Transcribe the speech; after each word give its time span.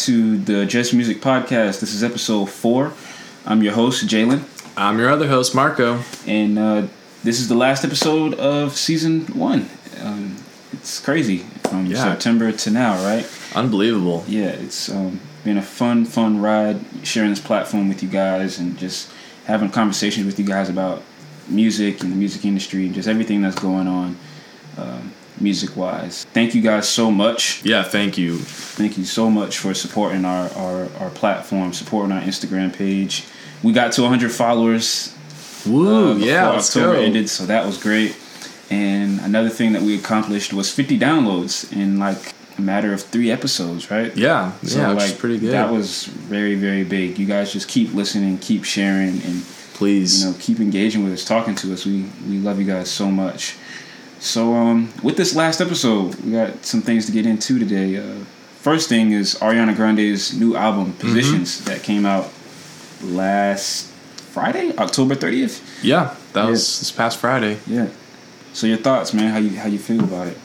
to 0.00 0.38
the 0.38 0.64
Just 0.66 0.94
Music 0.94 1.20
Podcast. 1.20 1.80
This 1.80 1.92
is 1.92 2.02
episode 2.02 2.46
four. 2.46 2.92
I'm 3.44 3.62
your 3.62 3.74
host, 3.74 4.06
Jalen, 4.06 4.44
I'm 4.76 4.98
your 4.98 5.10
other 5.10 5.28
host, 5.28 5.54
Marco. 5.54 6.02
and 6.26 6.58
uh, 6.58 6.86
this 7.22 7.38
is 7.40 7.48
the 7.48 7.54
last 7.54 7.84
episode 7.84 8.34
of 8.34 8.76
season 8.76 9.26
one. 9.26 9.68
Um, 10.02 10.36
it's 10.72 11.00
crazy 11.00 11.38
from 11.64 11.86
Yeah. 11.86 12.02
September 12.02 12.50
to 12.50 12.70
now, 12.70 12.94
right? 13.04 13.28
Unbelievable. 13.54 14.24
Yeah, 14.26 14.48
it's 14.48 14.88
um, 14.88 15.20
been 15.44 15.58
a 15.58 15.62
fun, 15.62 16.04
fun 16.06 16.40
ride 16.40 16.80
sharing 17.02 17.30
this 17.30 17.40
platform 17.40 17.88
with 17.88 18.02
you 18.02 18.08
guys 18.08 18.58
and 18.58 18.78
just 18.78 19.10
having 19.44 19.68
conversations 19.70 20.24
with 20.24 20.38
you 20.38 20.46
guys 20.46 20.68
about 20.70 21.02
music 21.48 22.02
and 22.02 22.12
the 22.12 22.16
music 22.16 22.44
industry 22.44 22.86
and 22.86 22.94
just 22.94 23.08
everything 23.08 23.42
that's 23.42 23.58
going 23.58 23.86
on 23.88 24.16
um, 24.78 25.12
music 25.40 25.76
wise. 25.76 26.24
Thank 26.32 26.54
you 26.54 26.62
guys 26.62 26.88
so 26.88 27.10
much. 27.10 27.64
Yeah, 27.64 27.82
thank 27.82 28.18
you. 28.18 28.38
Thank 28.38 28.98
you 28.98 29.04
so 29.04 29.30
much 29.30 29.58
for 29.58 29.74
supporting 29.74 30.24
our, 30.24 30.50
our, 30.54 30.88
our 31.00 31.10
platform, 31.10 31.72
supporting 31.72 32.12
our 32.12 32.22
Instagram 32.22 32.74
page. 32.74 33.26
We 33.62 33.72
got 33.72 33.92
to 33.92 34.02
100 34.02 34.30
followers 34.32 35.14
Woo, 35.66 36.12
uh, 36.12 36.16
yeah, 36.16 36.50
let's 36.50 36.74
October 36.74 36.96
go. 36.96 37.02
ended, 37.02 37.28
so 37.28 37.46
that 37.46 37.66
was 37.66 37.76
great. 37.78 38.16
And 38.70 39.20
another 39.20 39.48
thing 39.50 39.72
that 39.72 39.82
we 39.82 39.98
accomplished 39.98 40.52
was 40.52 40.72
50 40.72 40.98
downloads 40.98 41.70
in 41.72 41.98
like 41.98 42.34
a 42.56 42.62
matter 42.62 42.92
of 42.92 43.02
three 43.02 43.30
episodes, 43.30 43.90
right? 43.90 44.16
Yeah, 44.16 44.52
yeah, 44.62 44.94
which 44.94 45.04
is 45.04 45.12
pretty 45.12 45.38
good. 45.38 45.52
That 45.52 45.70
was 45.70 46.04
very, 46.04 46.54
very 46.54 46.84
big. 46.84 47.18
You 47.18 47.26
guys 47.26 47.52
just 47.52 47.68
keep 47.68 47.92
listening, 47.92 48.38
keep 48.38 48.64
sharing, 48.64 49.20
and 49.22 49.42
Please. 49.74 50.22
you 50.22 50.30
know, 50.30 50.36
keep 50.38 50.60
engaging 50.60 51.04
with 51.04 51.12
us, 51.12 51.24
talking 51.24 51.54
to 51.56 51.72
us. 51.72 51.84
We 51.84 52.06
we 52.28 52.38
love 52.38 52.60
you 52.60 52.66
guys 52.66 52.90
so 52.90 53.10
much. 53.10 53.56
So 54.20 54.54
um, 54.54 54.92
with 55.02 55.16
this 55.16 55.34
last 55.34 55.60
episode, 55.60 56.14
we 56.16 56.32
got 56.32 56.64
some 56.64 56.82
things 56.82 57.06
to 57.06 57.12
get 57.12 57.24
into 57.26 57.58
today. 57.58 57.96
Uh, 57.96 58.24
first 58.60 58.88
thing 58.88 59.12
is 59.12 59.34
Ariana 59.36 59.74
Grande's 59.74 60.38
new 60.38 60.56
album 60.56 60.92
Mm-hmm. 60.92 61.08
Positions 61.08 61.64
that 61.64 61.82
came 61.82 62.04
out 62.06 62.28
last 63.02 63.86
Friday, 64.32 64.72
October 64.76 65.14
thirtieth. 65.14 65.62
yeah, 65.82 66.14
that 66.34 66.44
Yeah. 66.44 66.50
was 66.50 66.78
this 66.80 66.92
past 66.92 67.18
Friday. 67.18 67.58
Yeah. 67.66 67.88
So 68.52 68.66
your 68.66 68.76
thoughts, 68.78 69.12
man? 69.14 69.30
How 69.32 69.38
you 69.38 69.58
how 69.58 69.68
you 69.68 69.78
feel 69.78 70.04
about 70.04 70.28
it? 70.28 70.36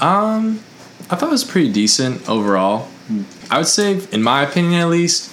Um, 0.00 0.60
I 1.10 1.16
thought 1.16 1.28
it 1.28 1.32
was 1.32 1.44
pretty 1.44 1.72
decent 1.72 2.28
overall. 2.28 2.88
I 3.50 3.58
would 3.58 3.66
say, 3.68 4.00
in 4.10 4.22
my 4.22 4.42
opinion 4.42 4.80
at 4.80 4.88
least, 4.88 5.30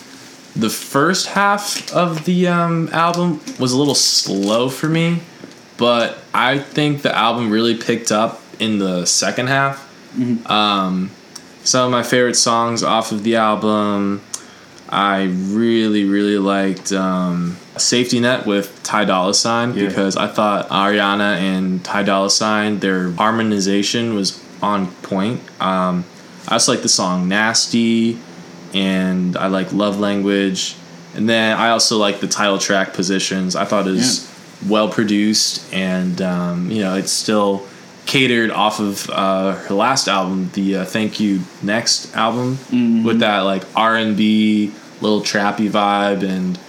the 0.55 0.69
first 0.69 1.27
half 1.27 1.91
of 1.91 2.25
the 2.25 2.47
um, 2.47 2.87
album 2.93 3.39
was 3.59 3.71
a 3.73 3.77
little 3.77 3.95
slow 3.95 4.69
for 4.69 4.87
me, 4.89 5.21
but 5.77 6.17
I 6.33 6.57
think 6.59 7.01
the 7.01 7.15
album 7.15 7.49
really 7.49 7.75
picked 7.75 8.11
up 8.11 8.41
in 8.59 8.77
the 8.79 9.05
second 9.05 9.47
half. 9.47 9.89
Um, 10.49 11.09
some 11.63 11.85
of 11.85 11.91
my 11.91 12.03
favorite 12.03 12.35
songs 12.35 12.83
off 12.83 13.11
of 13.11 13.23
the 13.23 13.35
album, 13.37 14.21
I 14.89 15.23
really, 15.23 16.03
really 16.05 16.37
liked 16.37 16.91
um, 16.91 17.57
Safety 17.77 18.19
Net 18.19 18.45
with 18.45 18.79
Ty 18.83 19.05
Dolla 19.05 19.33
Sign 19.33 19.73
Yeah. 19.73 19.87
because 19.87 20.15
I 20.15 20.27
thought 20.27 20.69
Ariana 20.69 21.37
and 21.37 21.83
Ty 21.83 22.03
Dolla 22.03 22.29
Sign, 22.29 22.79
their 22.79 23.11
harmonization 23.13 24.13
was 24.13 24.39
on 24.61 24.91
point. 25.01 25.41
Um, 25.59 26.05
I 26.47 26.55
just 26.55 26.67
like 26.67 26.81
the 26.83 26.89
song 26.89 27.27
Nasty, 27.27 28.19
and 28.73 29.35
I 29.37 29.47
like 29.47 29.71
Love 29.73 29.99
Language. 29.99 30.75
And 31.15 31.27
then 31.29 31.57
I 31.57 31.69
also 31.69 31.97
like 31.97 32.19
the 32.19 32.27
title 32.27 32.57
track 32.59 32.93
Positions. 32.93 33.55
I 33.55 33.65
thought 33.65 33.87
it 33.87 33.91
was 33.91 34.27
well 34.67 34.89
produced, 34.89 35.71
and 35.73 36.21
um, 36.21 36.69
you 36.71 36.81
know, 36.81 36.95
it's 36.95 37.11
still 37.11 37.65
catered 38.05 38.51
off 38.51 38.79
of 38.79 39.09
uh, 39.09 39.53
her 39.53 39.73
last 39.75 40.07
album, 40.07 40.49
the 40.53 40.77
uh, 40.77 40.85
Thank 40.85 41.19
You 41.19 41.41
Next 41.61 42.13
album, 42.15 43.03
with 43.03 43.19
that 43.19 43.39
like 43.41 43.63
R 43.75 43.95
and 43.95 44.15
B, 44.17 44.71
little 45.01 45.21
trappy 45.21 45.69
vibe, 45.69 46.23
and 46.23 46.59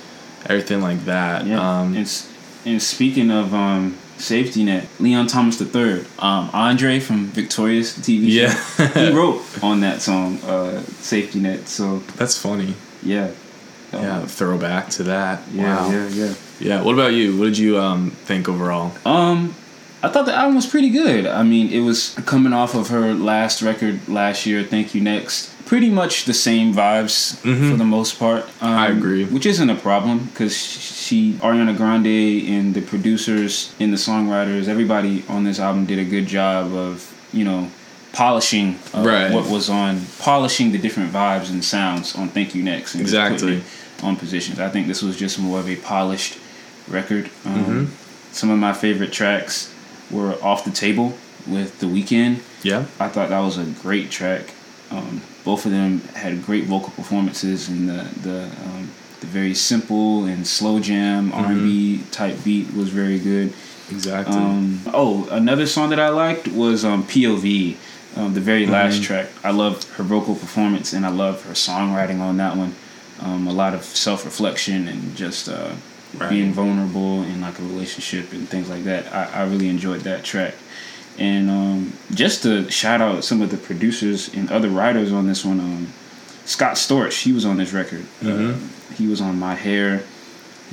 everything 0.46 0.80
like 0.80 1.04
that. 1.06 1.46
Yeah. 1.46 1.58
Um, 1.80 1.96
and, 1.96 2.26
and 2.66 2.82
speaking 2.82 3.30
of 3.30 3.52
um, 3.54 3.96
safety 4.16 4.62
net, 4.64 4.86
Leon 5.00 5.26
Thomas 5.26 5.60
III, 5.60 6.04
um, 6.18 6.50
Andre 6.52 7.00
from 7.00 7.26
Victorious 7.26 7.98
TV 7.98 8.22
Yeah. 8.26 8.54
show, 8.54 8.84
he 8.86 9.10
wrote 9.16 9.42
on 9.62 9.80
that 9.80 10.00
song, 10.02 10.38
uh, 10.42 10.80
Safety 11.00 11.40
Net. 11.40 11.66
So 11.68 11.98
that's 12.16 12.36
funny. 12.38 12.74
yeah. 13.02 13.30
Yeah, 13.92 14.26
throwback 14.26 14.88
to 14.90 15.04
that. 15.04 15.42
Yeah, 15.52 15.76
wow. 15.76 15.88
yeah, 15.90 16.08
yeah. 16.08 16.34
Yeah. 16.60 16.82
What 16.82 16.94
about 16.94 17.12
you? 17.12 17.36
What 17.38 17.46
did 17.46 17.58
you 17.58 17.78
um, 17.78 18.10
think 18.10 18.48
overall? 18.48 18.92
Um, 19.04 19.54
I 20.02 20.08
thought 20.08 20.26
the 20.26 20.34
album 20.34 20.54
was 20.56 20.66
pretty 20.66 20.90
good. 20.90 21.26
I 21.26 21.42
mean, 21.42 21.70
it 21.72 21.80
was 21.80 22.14
coming 22.26 22.52
off 22.52 22.74
of 22.74 22.88
her 22.88 23.14
last 23.14 23.62
record 23.62 24.06
last 24.08 24.44
year, 24.46 24.62
Thank 24.62 24.94
You 24.94 25.00
Next. 25.00 25.50
Pretty 25.64 25.88
much 25.88 26.26
the 26.26 26.34
same 26.34 26.74
vibes 26.74 27.36
for 27.38 27.76
the 27.76 27.84
most 27.84 28.18
part. 28.18 28.44
Um, 28.60 28.68
I 28.74 28.88
agree. 28.88 29.24
Which 29.24 29.46
isn't 29.46 29.70
a 29.70 29.74
problem 29.74 30.26
because 30.26 30.54
she, 30.54 31.32
Ariana 31.40 31.74
Grande, 31.74 32.46
and 32.50 32.74
the 32.74 32.82
producers 32.82 33.74
and 33.80 33.90
the 33.90 33.96
songwriters, 33.96 34.68
everybody 34.68 35.24
on 35.26 35.44
this 35.44 35.58
album 35.58 35.86
did 35.86 35.98
a 35.98 36.04
good 36.04 36.26
job 36.26 36.72
of, 36.74 37.10
you 37.32 37.44
know, 37.44 37.70
polishing 38.12 38.78
uh, 38.94 39.02
Right. 39.02 39.32
what 39.32 39.48
was 39.50 39.70
on, 39.70 40.02
polishing 40.18 40.70
the 40.72 40.78
different 40.78 41.10
vibes 41.12 41.50
and 41.50 41.64
sounds 41.64 42.14
on 42.14 42.28
Thank 42.28 42.54
You 42.54 42.62
Next. 42.62 42.94
And 42.94 43.00
Exactly. 43.00 43.62
On 44.02 44.16
positions. 44.16 44.60
I 44.60 44.68
think 44.68 44.86
this 44.86 45.00
was 45.02 45.16
just 45.16 45.38
more 45.38 45.60
of 45.60 45.68
a 45.68 45.76
polished 45.76 46.36
record. 46.88 47.26
Um, 47.44 47.54
Mm-hmm. 47.64 47.84
Some 48.32 48.50
of 48.50 48.58
my 48.58 48.72
favorite 48.72 49.12
tracks 49.12 49.72
were 50.10 50.36
Off 50.42 50.64
the 50.64 50.72
Table 50.72 51.16
with 51.46 51.78
The 51.78 51.86
Weeknd. 51.86 52.40
Yeah. 52.64 52.86
I 52.98 53.06
thought 53.08 53.28
that 53.28 53.38
was 53.40 53.58
a 53.58 53.64
great 53.64 54.10
track. 54.10 54.50
Um, 54.90 55.22
both 55.44 55.66
of 55.66 55.70
them 55.72 56.00
had 56.14 56.44
great 56.44 56.64
vocal 56.64 56.90
performances, 56.90 57.68
and 57.68 57.88
the 57.88 58.08
the 58.22 58.44
um, 58.64 58.90
the 59.20 59.26
very 59.26 59.54
simple 59.54 60.24
and 60.24 60.46
slow 60.46 60.80
jam 60.80 61.32
R 61.32 61.52
and 61.52 61.62
B 61.62 62.02
type 62.10 62.42
beat 62.44 62.72
was 62.74 62.88
very 62.88 63.18
good. 63.20 63.52
Exactly. 63.90 64.36
Um, 64.36 64.80
oh, 64.92 65.28
another 65.30 65.66
song 65.66 65.90
that 65.90 66.00
I 66.00 66.08
liked 66.08 66.48
was 66.48 66.84
um, 66.84 67.04
POV, 67.04 67.76
um, 68.16 68.34
the 68.34 68.40
very 68.40 68.66
last 68.66 69.02
track. 69.02 69.28
I 69.44 69.50
loved 69.52 69.84
her 69.96 70.02
vocal 70.04 70.34
performance, 70.34 70.92
and 70.92 71.04
I 71.06 71.10
love 71.10 71.44
her 71.44 71.52
songwriting 71.54 72.20
on 72.20 72.36
that 72.38 72.56
one. 72.56 72.74
Um, 73.20 73.46
a 73.46 73.52
lot 73.52 73.74
of 73.74 73.84
self 73.84 74.24
reflection 74.24 74.88
and 74.88 75.14
just 75.16 75.48
uh, 75.48 75.74
Right. 76.18 76.30
being 76.30 76.52
vulnerable 76.52 77.22
in 77.22 77.40
like 77.40 77.58
a 77.58 77.62
relationship 77.62 78.32
and 78.32 78.48
things 78.48 78.68
like 78.68 78.84
that. 78.84 79.12
I, 79.12 79.42
I 79.42 79.44
really 79.44 79.68
enjoyed 79.68 80.00
that 80.02 80.24
track. 80.24 80.54
And 81.18 81.48
um, 81.50 81.92
just 82.12 82.42
to 82.42 82.68
shout 82.70 83.00
out 83.00 83.24
some 83.24 83.40
of 83.42 83.50
the 83.50 83.56
producers 83.56 84.32
and 84.34 84.50
other 84.50 84.68
writers 84.68 85.12
on 85.12 85.26
this 85.26 85.44
one, 85.44 85.60
um, 85.60 85.92
Scott 86.44 86.74
Storch, 86.74 87.22
he 87.22 87.32
was 87.32 87.44
on 87.44 87.56
this 87.56 87.72
record. 87.72 88.04
Uh, 88.24 88.54
he 88.94 89.06
was 89.06 89.20
on 89.20 89.38
My 89.38 89.54
Hair. 89.54 90.02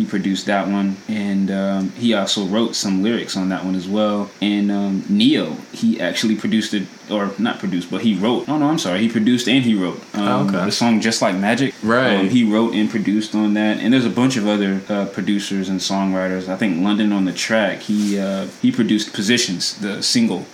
He 0.01 0.07
produced 0.07 0.47
that 0.47 0.67
one, 0.67 0.97
and 1.07 1.51
um, 1.51 1.91
he 1.91 2.15
also 2.15 2.43
wrote 2.47 2.75
some 2.75 3.03
lyrics 3.03 3.37
on 3.37 3.49
that 3.49 3.63
one 3.63 3.75
as 3.75 3.87
well. 3.87 4.31
And 4.41 4.71
um, 4.71 5.03
Neo, 5.09 5.57
he 5.73 6.01
actually 6.01 6.35
produced 6.35 6.73
it, 6.73 6.87
or 7.07 7.29
not 7.37 7.59
produced, 7.59 7.91
but 7.91 8.01
he 8.01 8.15
wrote. 8.15 8.49
Oh 8.49 8.57
no, 8.57 8.65
I'm 8.65 8.79
sorry, 8.79 9.01
he 9.01 9.09
produced 9.09 9.47
and 9.47 9.63
he 9.63 9.75
wrote 9.75 9.99
um, 10.15 10.27
Oh, 10.27 10.47
okay. 10.47 10.65
the 10.65 10.71
song 10.71 11.01
"Just 11.01 11.21
Like 11.21 11.35
Magic." 11.35 11.75
Right. 11.83 12.15
Um, 12.15 12.29
he 12.29 12.43
wrote 12.51 12.73
and 12.73 12.89
produced 12.89 13.35
on 13.35 13.53
that, 13.53 13.77
and 13.77 13.93
there's 13.93 14.07
a 14.07 14.09
bunch 14.09 14.37
of 14.37 14.47
other 14.47 14.81
uh, 14.89 15.05
producers 15.05 15.69
and 15.69 15.79
songwriters. 15.79 16.49
I 16.49 16.57
think 16.57 16.81
London 16.83 17.11
on 17.13 17.25
the 17.25 17.33
track. 17.33 17.81
He 17.81 18.17
uh, 18.17 18.47
he 18.59 18.71
produced 18.71 19.13
"Positions," 19.13 19.77
the 19.81 20.01
single 20.01 20.45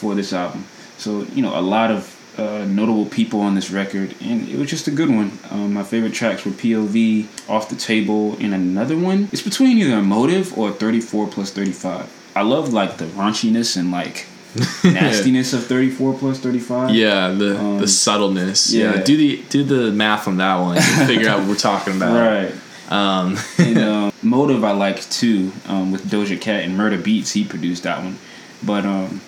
for 0.00 0.14
this 0.14 0.32
album. 0.32 0.64
So 0.96 1.24
you 1.34 1.42
know, 1.42 1.54
a 1.58 1.60
lot 1.60 1.90
of 1.90 2.11
uh, 2.38 2.64
notable 2.66 3.06
people 3.06 3.40
on 3.40 3.54
this 3.54 3.70
record, 3.70 4.14
and 4.20 4.48
it 4.48 4.56
was 4.58 4.70
just 4.70 4.88
a 4.88 4.90
good 4.90 5.10
one. 5.10 5.38
Um, 5.50 5.74
my 5.74 5.82
favorite 5.82 6.14
tracks 6.14 6.44
were 6.44 6.52
"POV," 6.52 7.26
"Off 7.48 7.68
the 7.68 7.76
Table," 7.76 8.36
and 8.40 8.54
another 8.54 8.96
one. 8.96 9.28
It's 9.32 9.42
between 9.42 9.78
either 9.78 9.98
"Emotive" 9.98 10.56
or 10.56 10.70
34 10.72 11.28
plus 11.28 11.50
35. 11.50 12.10
I 12.34 12.42
love 12.42 12.72
like 12.72 12.96
the 12.96 13.04
raunchiness 13.06 13.76
and 13.76 13.90
like 13.90 14.26
nastiness 14.84 15.52
of 15.52 15.66
34 15.66 16.14
plus 16.14 16.38
35 16.38 16.94
yeah, 16.94 17.28
the 17.28 17.58
um, 17.58 17.78
the 17.78 17.88
subtleness. 17.88 18.72
Yeah. 18.72 18.96
yeah. 18.96 19.02
do 19.02 19.16
the 19.16 19.42
do 19.48 19.64
the 19.64 19.92
math 19.92 20.28
on 20.28 20.38
that 20.38 20.56
one. 20.56 20.76
and 20.78 20.84
figure 21.06 21.28
out 21.28 21.40
what 21.40 21.48
we're 21.48 21.54
talking 21.56 21.96
about. 21.96 22.14
Right. 22.14 22.52
Um, 22.90 23.38
and 23.58 23.78
um, 23.78 24.12
Motive 24.22 24.64
I 24.64 24.72
like 24.72 25.00
too 25.10 25.52
um, 25.66 25.92
with 25.92 26.04
Doja 26.04 26.40
Cat 26.40 26.64
and 26.64 26.78
Murda 26.78 27.00
Beatz. 27.02 27.32
He 27.32 27.44
produced 27.44 27.84
that 27.84 28.02
one, 28.02 28.18
but 28.62 28.84
um, 28.84 29.20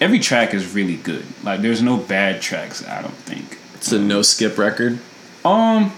every 0.00 0.18
track 0.18 0.54
is 0.54 0.74
really 0.74 0.96
good. 0.96 1.24
Like 1.42 1.60
there's 1.60 1.82
no 1.82 1.96
bad 1.96 2.40
tracks. 2.42 2.86
I 2.86 3.02
don't 3.02 3.14
think. 3.14 3.58
it's 3.74 3.92
a 3.92 3.98
no 3.98 4.22
skip 4.22 4.58
record. 4.58 4.98
Um, 5.44 5.92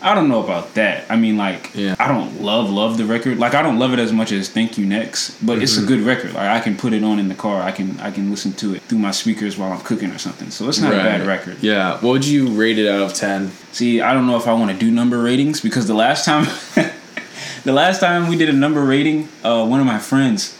I 0.00 0.14
don't 0.14 0.28
know 0.28 0.42
about 0.42 0.74
that. 0.74 1.04
I 1.10 1.16
mean, 1.16 1.36
like, 1.36 1.72
Yeah. 1.74 1.94
I 1.98 2.06
don't 2.08 2.40
love 2.40 2.70
love 2.70 2.98
the 2.98 3.04
record. 3.04 3.38
Like, 3.38 3.54
I 3.54 3.62
don't 3.62 3.78
love 3.78 3.92
it 3.92 3.98
as 3.98 4.12
much 4.12 4.30
as 4.32 4.48
Thank 4.48 4.78
You 4.78 4.86
Next, 4.86 5.44
but 5.44 5.60
it's 5.60 5.76
a 5.76 5.80
Mm-hmm. 5.80 5.88
good 5.88 6.00
record. 6.02 6.34
Like, 6.34 6.48
I 6.48 6.60
can 6.60 6.76
put 6.76 6.92
it 6.92 7.02
on 7.04 7.18
in 7.18 7.28
the 7.28 7.34
car. 7.34 7.60
I 7.62 7.70
can 7.72 7.98
I 8.00 8.10
can 8.12 8.30
listen 8.30 8.52
to 8.54 8.74
it 8.74 8.82
through 8.82 8.98
my 8.98 9.10
speakers 9.12 9.56
while 9.58 9.72
I'm 9.72 9.80
cooking 9.80 10.10
or 10.10 10.18
something. 10.18 10.50
So 10.50 10.68
it's 10.68 10.78
not 10.80 10.92
a 10.92 10.96
bad 10.96 11.26
record. 11.26 11.58
Yeah. 11.60 11.94
What 11.94 12.10
would 12.12 12.26
you 12.26 12.48
rate 12.48 12.78
it 12.78 12.88
out 12.88 13.02
of 13.02 13.14
ten? 13.14 13.50
See, 13.72 14.00
I 14.00 14.12
don't 14.14 14.26
know 14.26 14.36
if 14.36 14.46
I 14.48 14.52
want 14.52 14.70
to 14.72 14.76
do 14.76 14.90
number 14.90 15.18
ratings 15.22 15.60
because 15.60 15.86
the 15.86 15.94
last 15.94 16.24
time, 16.24 16.46
the 17.64 17.72
last 17.72 18.00
time 18.00 18.28
we 18.28 18.36
did 18.36 18.48
a 18.48 18.52
number 18.52 18.82
rating, 18.84 19.28
uh, 19.44 19.64
one 19.66 19.80
of 19.80 19.86
my 19.86 19.98
friends, 19.98 20.54
um, 20.54 20.57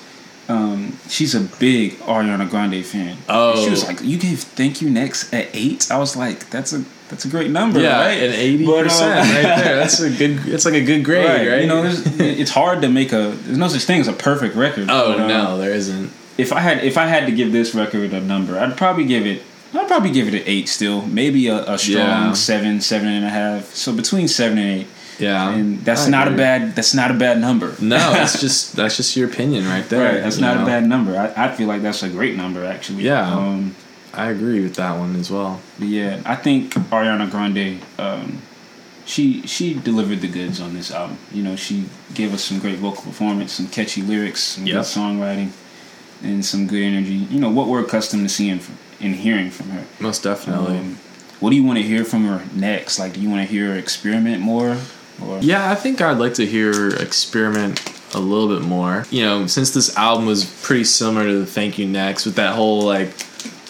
she's 1.09 1.35
a 1.35 1.41
big 1.41 1.93
Ariana 2.01 2.49
Grande 2.49 2.85
fan. 2.85 3.17
Oh. 3.29 3.63
she 3.63 3.71
was 3.71 3.85
like, 3.87 4.01
"You 4.03 4.19
gave 4.19 4.41
Thank 4.41 4.81
You 4.83 4.91
Next 4.91 5.33
at 5.33 5.49
eight? 5.55 5.91
I 5.91 5.99
was 5.99 6.17
like, 6.17 6.51
"That's 6.51 6.73
a 6.73 6.85
that's 7.09 7.25
a 7.25 7.29
great 7.29 7.51
number, 7.51 7.81
Yeah, 7.81 8.01
right? 8.01 8.23
an 8.23 8.33
eighty 8.35 8.67
percent 8.67 9.13
um, 9.21 9.35
right 9.35 9.43
there. 9.65 9.77
That's 9.77 9.99
a 10.01 10.11
good. 10.11 10.47
It's 10.47 10.65
like 10.65 10.75
a 10.75 10.85
good 10.85 11.05
grade, 11.05 11.49
right? 11.49 11.63
You 11.63 11.67
know, 11.67 11.83
it's 11.87 12.51
hard 12.51 12.83
to 12.83 12.89
make 12.89 13.13
a. 13.13 13.31
There's 13.45 13.59
no 13.59 13.69
such 13.69 13.83
thing 13.85 14.01
as 14.01 14.09
a 14.09 14.13
perfect 14.13 14.55
record. 14.57 14.89
oh 14.91 15.13
but, 15.13 15.21
um, 15.21 15.29
no, 15.29 15.59
there 15.59 15.71
isn't. 15.73 16.13
If 16.37 16.53
I 16.53 16.61
had, 16.61 16.85
if 16.85 16.97
I 16.97 17.07
had 17.07 17.27
to 17.27 17.33
give 17.33 17.51
this 17.53 17.75
record 17.75 18.13
a 18.13 18.21
number, 18.21 18.59
I'd 18.59 18.77
probably 18.77 19.05
give 19.07 19.27
it. 19.27 19.43
I'd 19.75 19.87
probably 19.89 20.11
give 20.13 20.29
it 20.29 20.35
an 20.35 20.43
eight. 20.47 20.69
Still, 20.69 21.03
maybe 21.07 21.49
a, 21.49 21.57
a 21.75 21.79
strong 21.79 21.97
Yeah. 21.97 22.33
seven, 22.33 22.81
seven 22.81 23.09
and 23.09 23.25
a 23.25 23.29
half. 23.29 23.75
So 23.75 23.93
between 23.95 24.29
seven 24.29 24.57
and 24.59 24.81
eight, 24.83 24.87
Yeah, 25.19 25.51
and 25.51 25.81
that's 25.85 26.07
I 26.07 26.11
not 26.11 26.29
agree. 26.29 26.37
a 26.37 26.45
bad. 26.45 26.77
That's 26.77 26.95
not 26.95 27.11
a 27.11 27.15
bad 27.15 27.41
number. 27.41 27.75
No, 27.81 27.97
that's 28.13 28.41
just 28.41 28.77
that's 28.77 28.97
just 28.97 29.17
your 29.17 29.29
opinion 29.29 29.65
right 29.67 29.89
there. 29.89 30.15
right. 30.15 30.23
That's 30.23 30.39
not 30.39 30.57
know? 30.57 30.63
a 30.63 30.67
bad 30.67 30.87
number. 30.87 31.17
I, 31.17 31.47
I 31.47 31.55
feel 31.55 31.67
like 31.69 31.83
that's 31.83 32.03
a 32.03 32.09
great 32.09 32.37
number 32.37 32.65
actually. 32.65 33.03
Yeah. 33.03 33.29
Um, 33.35 33.75
I 34.15 34.31
agree 34.31 34.63
with 34.63 34.75
that 34.77 34.99
one 34.99 35.17
as 35.17 35.31
well. 35.31 35.61
But 35.79 35.89
yeah, 35.89 36.21
I 36.25 36.35
think 36.35 36.73
Ariana 36.91 37.31
Grande, 37.31 37.81
um, 37.99 38.43
she 39.05 39.43
she 39.47 39.75
delivered 39.75 40.21
the 40.21 40.29
goods 40.29 40.61
on 40.61 40.75
this 40.75 40.91
album. 40.91 41.19
You 41.33 41.43
know, 41.43 41.57
she 41.57 41.85
gave 42.15 42.33
us 42.35 42.43
some 42.45 42.59
great 42.59 42.79
vocal 42.79 43.03
performance, 43.03 43.53
some 43.53 43.69
catchy 43.69 44.03
lyrics, 44.03 44.43
some 44.43 44.67
Yep. 44.67 44.75
good 44.77 44.85
songwriting, 44.85 45.51
and 46.23 46.45
some 46.45 46.67
good 46.67 46.83
energy. 46.83 47.15
You 47.31 47.39
know 47.41 47.51
what 47.51 47.69
we're 47.69 47.81
accustomed 47.85 48.23
to 48.29 48.29
seeing 48.29 48.59
from, 48.61 48.77
and 49.01 49.15
hearing 49.15 49.51
from 49.51 49.71
her. 49.71 49.85
Most 50.01 50.23
definitely. 50.23 50.79
Um, 50.79 50.99
what 51.41 51.51
do 51.51 51.57
you 51.57 51.63
want 51.65 51.79
to 51.79 51.85
hear 51.85 52.05
from 52.05 52.25
her 52.27 52.45
next? 52.55 52.99
Like, 52.99 53.13
do 53.13 53.21
you 53.21 53.31
want 53.31 53.47
to 53.47 53.53
hear 53.53 53.69
her 53.73 53.79
experiment 53.79 54.41
more? 54.43 54.77
Or 55.25 55.39
Yeah, 55.41 55.71
I 55.71 55.75
think 55.75 56.01
I'd 56.01 56.19
like 56.19 56.35
to 56.35 56.47
hear 56.47 56.89
experiment 56.97 57.83
a 58.15 58.19
little 58.19 58.49
bit 58.49 58.67
more. 58.67 59.05
You 59.11 59.23
know, 59.23 59.47
since 59.47 59.71
this 59.71 59.97
album 59.97 60.27
was 60.27 60.45
pretty 60.63 60.85
similar 60.85 61.27
to 61.27 61.39
the 61.41 61.47
Thank 61.47 61.79
You 61.79 61.87
Next 61.87 62.25
with 62.25 62.37
that 62.37 62.55
whole 62.55 62.83
like 62.83 63.15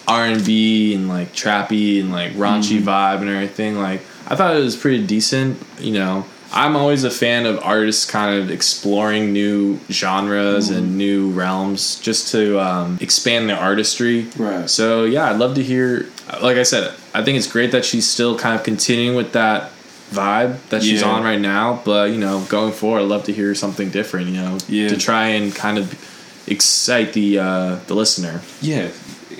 R 0.06 0.24
and 0.24 0.44
B 0.44 0.94
and 0.94 1.08
like 1.08 1.32
trappy 1.32 2.00
and 2.00 2.12
like 2.12 2.32
raunchy 2.32 2.80
vibe 2.80 3.20
and 3.20 3.28
everything, 3.28 3.78
like 3.78 4.00
I 4.26 4.36
thought 4.36 4.56
it 4.56 4.60
was 4.60 4.76
pretty 4.76 5.06
decent. 5.06 5.60
You 5.78 5.92
know, 5.92 6.26
I'm 6.52 6.76
always 6.76 7.04
a 7.04 7.10
fan 7.10 7.46
of 7.46 7.60
artists 7.62 8.08
kind 8.10 8.40
of 8.40 8.50
exploring 8.50 9.32
new 9.32 9.78
genres 9.90 10.70
and 10.70 10.96
new 10.96 11.30
realms 11.30 11.98
just 12.00 12.32
to 12.32 12.58
um, 12.60 12.98
expand 13.00 13.50
their 13.50 13.58
artistry. 13.58 14.28
Right. 14.36 14.68
So 14.68 15.04
yeah, 15.04 15.30
I'd 15.30 15.38
love 15.38 15.54
to 15.56 15.62
hear. 15.62 16.08
Like 16.42 16.58
I 16.58 16.62
said, 16.62 16.94
I 17.14 17.24
think 17.24 17.38
it's 17.38 17.50
great 17.50 17.72
that 17.72 17.84
she's 17.84 18.06
still 18.06 18.38
kind 18.38 18.54
of 18.54 18.62
continuing 18.62 19.16
with 19.16 19.32
that 19.32 19.72
vibe 20.10 20.56
that 20.70 20.82
she's 20.82 21.00
Yeah. 21.02 21.08
on 21.10 21.22
right 21.22 21.40
now. 21.40 21.80
But 21.84 22.10
you 22.10 22.18
know, 22.18 22.40
going 22.48 22.72
forward, 22.72 23.00
I'd 23.02 23.08
love 23.08 23.24
to 23.24 23.32
hear 23.32 23.54
something 23.54 23.90
different. 23.90 24.28
You 24.28 24.36
know, 24.40 24.58
Yeah. 24.68 24.88
to 24.88 24.96
try 24.96 25.28
and 25.28 25.54
kind 25.54 25.78
of 25.78 25.94
excite 26.46 27.12
the 27.12 27.38
uh, 27.38 27.76
the 27.86 27.94
listener. 27.94 28.40
Yeah, 28.60 28.88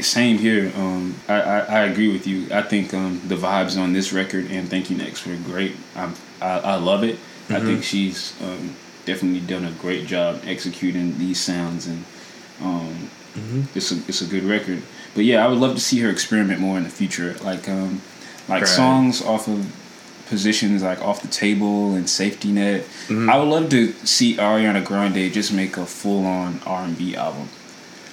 same 0.00 0.38
here. 0.38 0.72
Um, 0.76 1.14
I, 1.28 1.40
I, 1.40 1.58
I 1.58 1.80
agree 1.84 2.12
with 2.12 2.26
you. 2.26 2.46
I 2.52 2.62
think 2.62 2.92
um, 2.94 3.20
the 3.26 3.36
vibes 3.36 3.78
on 3.80 3.92
this 3.92 4.12
record 4.12 4.50
and 4.50 4.68
Thank 4.68 4.90
You 4.90 4.96
Next 4.96 5.26
were 5.26 5.36
great. 5.36 5.74
I'm, 5.96 6.14
I 6.40 6.58
I 6.60 6.74
love 6.76 7.02
it. 7.04 7.16
I 7.50 7.54
Mm-hmm. 7.54 7.66
think 7.66 7.82
she's 7.84 8.34
um, 8.42 8.76
definitely 9.06 9.40
done 9.40 9.64
a 9.64 9.70
great 9.80 10.06
job 10.06 10.42
executing 10.46 11.18
these 11.18 11.40
sounds, 11.40 11.86
and 11.86 12.04
um, 12.62 13.10
Mm-hmm. 13.36 13.62
it's 13.78 13.92
a 13.92 13.96
it's 14.08 14.20
a 14.20 14.26
good 14.26 14.44
record. 14.44 14.82
But 15.14 15.24
yeah, 15.24 15.44
I 15.44 15.48
would 15.48 15.58
love 15.58 15.74
to 15.76 15.80
see 15.80 16.00
her 16.00 16.10
experiment 16.10 16.60
more 16.60 16.76
in 16.76 16.82
the 16.84 16.90
future, 16.90 17.36
like 17.42 17.68
um, 17.68 18.02
like 18.48 18.62
Right. 18.62 18.68
songs 18.68 19.22
off 19.22 19.46
of 19.48 19.64
positions 20.28 20.82
like 20.82 21.00
off 21.02 21.22
the 21.22 21.28
table 21.28 21.94
and 21.94 22.08
safety 22.08 22.52
net. 22.52 22.82
Mm-hmm. 23.08 23.30
I 23.30 23.36
would 23.38 23.48
love 23.48 23.70
to 23.70 23.92
see 24.06 24.36
Ariana 24.36 24.84
Grande 24.84 25.32
just 25.32 25.52
make 25.52 25.76
a 25.76 25.86
full 25.86 26.26
on 26.26 26.60
R 26.66 26.84
and 26.84 26.96
B 26.96 27.16
album. 27.16 27.48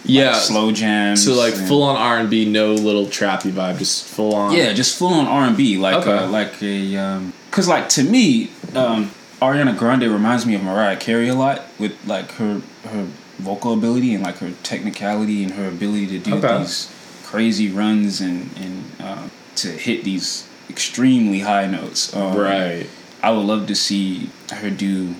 Yeah, 0.07 0.31
Like 0.33 0.41
slow 0.41 0.71
jams. 0.71 1.25
So 1.25 1.33
like 1.33 1.53
full 1.55 1.81
on 1.83 1.95
R 1.95 2.17
and 2.19 2.29
B, 2.29 2.45
no 2.45 2.73
little 2.73 3.05
trappy 3.07 3.51
vibe, 3.51 3.79
just 3.79 4.05
full 4.05 4.35
on. 4.35 4.53
Yeah, 4.53 4.71
just 4.73 4.97
full 4.99 5.13
on 5.13 5.25
R 5.25 5.47
and 5.47 5.57
B, 5.57 5.77
like 5.77 5.95
Okay. 5.97 6.11
uh, 6.17 6.27
like 6.29 6.61
a 6.61 6.95
um 6.97 7.33
'cause 7.51 7.67
like 7.67 7.89
to 7.89 8.03
me, 8.03 8.51
um, 8.75 9.09
Ariana 9.41 9.75
Grande 9.77 10.03
reminds 10.03 10.45
me 10.45 10.53
of 10.55 10.63
Mariah 10.63 10.95
Carey 10.97 11.27
a 11.27 11.35
lot 11.35 11.63
with 11.79 11.93
like 12.05 12.31
her 12.33 12.61
her 12.89 13.07
vocal 13.39 13.73
ability 13.73 14.13
and 14.13 14.23
like 14.23 14.37
her 14.37 14.51
technicality 14.63 15.43
and 15.43 15.53
her 15.53 15.67
ability 15.67 16.07
to 16.07 16.19
do 16.19 16.35
Okay. 16.35 16.59
these 16.59 16.87
crazy 17.23 17.69
runs 17.69 18.21
and 18.21 18.49
and 18.57 18.83
uh, 19.01 19.27
to 19.55 19.69
hit 19.69 20.03
these 20.03 20.47
extremely 20.69 21.39
high 21.39 21.67
notes. 21.67 22.15
Um, 22.15 22.37
right. 22.37 22.89
I 23.21 23.31
would 23.31 23.45
love 23.45 23.67
to 23.67 23.75
see 23.75 24.29
her 24.51 24.69
do 24.69 25.15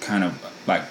kind 0.00 0.24
of 0.24 0.32
like 0.66 0.82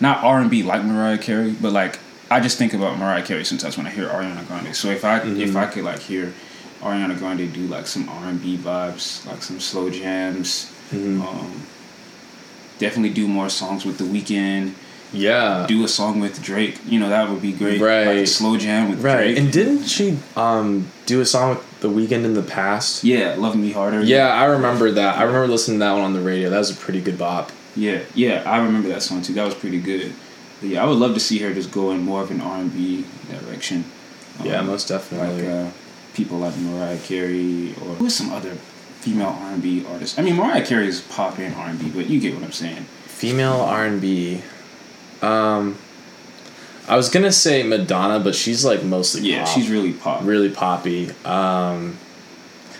not 0.00 0.22
R 0.22 0.40
and 0.40 0.50
B 0.50 0.62
like 0.62 0.84
Mariah 0.84 1.18
Carey, 1.18 1.52
but 1.52 1.72
like 1.72 1.98
I 2.30 2.40
just 2.40 2.58
think 2.58 2.72
about 2.74 2.98
Mariah 2.98 3.22
Carey 3.22 3.44
sometimes 3.44 3.76
when 3.76 3.86
I 3.86 3.90
hear 3.90 4.08
Ariana 4.08 4.46
Grande. 4.46 4.74
So 4.74 4.88
if 4.90 5.04
I 5.04 5.20
if 5.20 5.56
I 5.56 5.66
could 5.66 5.84
like 5.84 6.00
hear 6.00 6.32
Ariana 6.80 7.16
Grande 7.18 7.52
do 7.52 7.60
like 7.66 7.86
some 7.86 8.08
R 8.08 8.28
and 8.28 8.42
B 8.42 8.56
vibes, 8.56 9.24
like 9.26 9.42
some 9.42 9.60
slow 9.60 9.88
jams, 9.90 10.72
um, 10.92 11.62
definitely 12.78 13.10
do 13.14 13.26
more 13.28 13.48
songs 13.48 13.84
with 13.84 13.98
The 13.98 14.04
Weeknd. 14.04 14.74
Yeah. 15.14 15.66
Do 15.68 15.84
a 15.84 15.88
song 15.88 16.20
with 16.20 16.42
Drake. 16.42 16.78
You 16.86 16.98
know 16.98 17.10
that 17.10 17.28
would 17.28 17.42
be 17.42 17.52
great. 17.52 17.80
Like 17.80 18.06
a 18.06 18.16
Right. 18.20 18.28
slow 18.28 18.56
jam 18.56 18.90
with 18.90 19.02
right. 19.02 19.16
Drake. 19.16 19.38
And 19.38 19.52
didn't 19.52 19.84
she 19.84 20.18
um 20.36 20.90
do 21.06 21.20
a 21.20 21.26
song 21.26 21.50
with 21.56 21.71
The 21.82 21.88
Weeknd 21.88 22.24
in 22.24 22.34
the 22.34 22.42
past? 22.42 23.02
yeah, 23.04 23.34
Love 23.36 23.56
Me 23.56 23.72
Harder. 23.72 24.02
Yeah, 24.02 24.28
I 24.28 24.44
remember 24.44 24.90
that. 24.92 25.18
I 25.18 25.24
remember 25.24 25.48
listening 25.48 25.78
to 25.80 25.84
that 25.84 25.92
one 25.92 26.02
on 26.02 26.12
the 26.14 26.20
radio. 26.20 26.48
That 26.48 26.58
was 26.58 26.70
a 26.70 26.76
pretty 26.76 27.00
good 27.00 27.18
bop. 27.18 27.50
Yeah, 27.76 28.02
yeah, 28.14 28.42
I 28.46 28.58
remember 28.64 28.88
that 28.90 29.02
song 29.02 29.20
too. 29.22 29.32
That 29.34 29.44
was 29.44 29.54
pretty 29.54 29.80
good. 29.80 30.12
But 30.60 30.68
yeah, 30.70 30.82
I 30.82 30.86
would 30.86 30.98
love 30.98 31.14
to 31.14 31.20
see 31.20 31.38
her 31.40 31.52
just 31.52 31.72
go 31.72 31.90
in 31.90 32.02
more 32.02 32.22
of 32.22 32.30
an 32.30 32.40
R 32.40 32.58
and 32.58 32.72
B 32.72 33.04
direction. 33.30 33.84
Yeah, 34.44 34.60
Um, 34.60 34.66
most 34.68 34.88
like 34.90 35.00
definitely. 35.00 35.46
uh, 35.48 35.70
people 36.14 36.38
like 36.38 36.56
Mariah 36.56 36.98
Carey 36.98 37.74
or 37.82 37.94
who's 37.96 38.14
some 38.14 38.30
other 38.32 38.54
female 39.00 39.36
R 39.40 39.50
and 39.52 39.62
B 39.62 39.84
artist. 39.90 40.18
I 40.18 40.22
mean, 40.22 40.36
Mariah 40.36 40.64
Carey 40.64 40.86
is 40.86 41.00
pop 41.00 41.38
and 41.38 41.54
R 41.56 41.68
and 41.68 41.78
B, 41.80 41.90
but 41.90 42.08
you 42.08 42.20
get 42.20 42.34
what 42.34 42.44
I'm 42.44 42.52
saying. 42.52 42.84
Female 43.06 43.60
R 43.60 43.86
and 43.86 44.00
B. 44.00 44.42
Um, 45.20 45.76
I 46.92 46.96
was 46.96 47.08
gonna 47.08 47.32
say 47.32 47.62
Madonna, 47.62 48.18
but 48.20 48.34
she's 48.34 48.64
like 48.64 48.82
mostly 48.84 49.22
Yeah, 49.30 49.44
pop. 49.44 49.54
she's 49.54 49.70
really 49.70 49.92
pop. 49.92 50.20
really 50.24 50.50
poppy. 50.50 51.10
Um, 51.24 51.96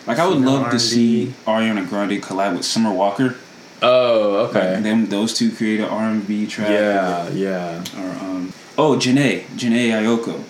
Like 0.07 0.19
I 0.19 0.27
would 0.27 0.39
female 0.39 0.53
love 0.53 0.63
to 0.65 0.67
R&B. 0.77 0.79
see 0.79 1.35
Ariana 1.47 1.89
Grande 1.89 2.21
collab 2.23 2.57
with 2.57 2.65
Summer 2.67 2.93
Walker. 2.93 3.37
oh, 3.83 4.51
Like 4.53 4.57
okay. 4.57 4.81
them, 4.83 5.07
those 5.07 5.33
two 5.39 5.51
create 5.51 5.81
an 5.81 5.89
R 5.89 6.05
and 6.11 6.27
B 6.27 6.47
track. 6.47 6.69
yeah, 6.71 7.29
yeah. 7.31 7.85
Or 7.99 8.11
um, 8.25 8.53
oh, 8.77 8.97
Jhené, 9.03 9.45
Jhené 9.57 9.85
Aiko. 9.99 10.43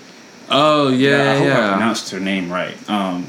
Oh, 0.51 0.89
I 0.89 0.95
yeah, 0.95 1.39
hope 1.39 1.53
I 1.53 1.71
pronounced 1.77 2.11
her 2.11 2.21
name 2.21 2.51
right. 2.53 2.75
Um, 2.91 3.29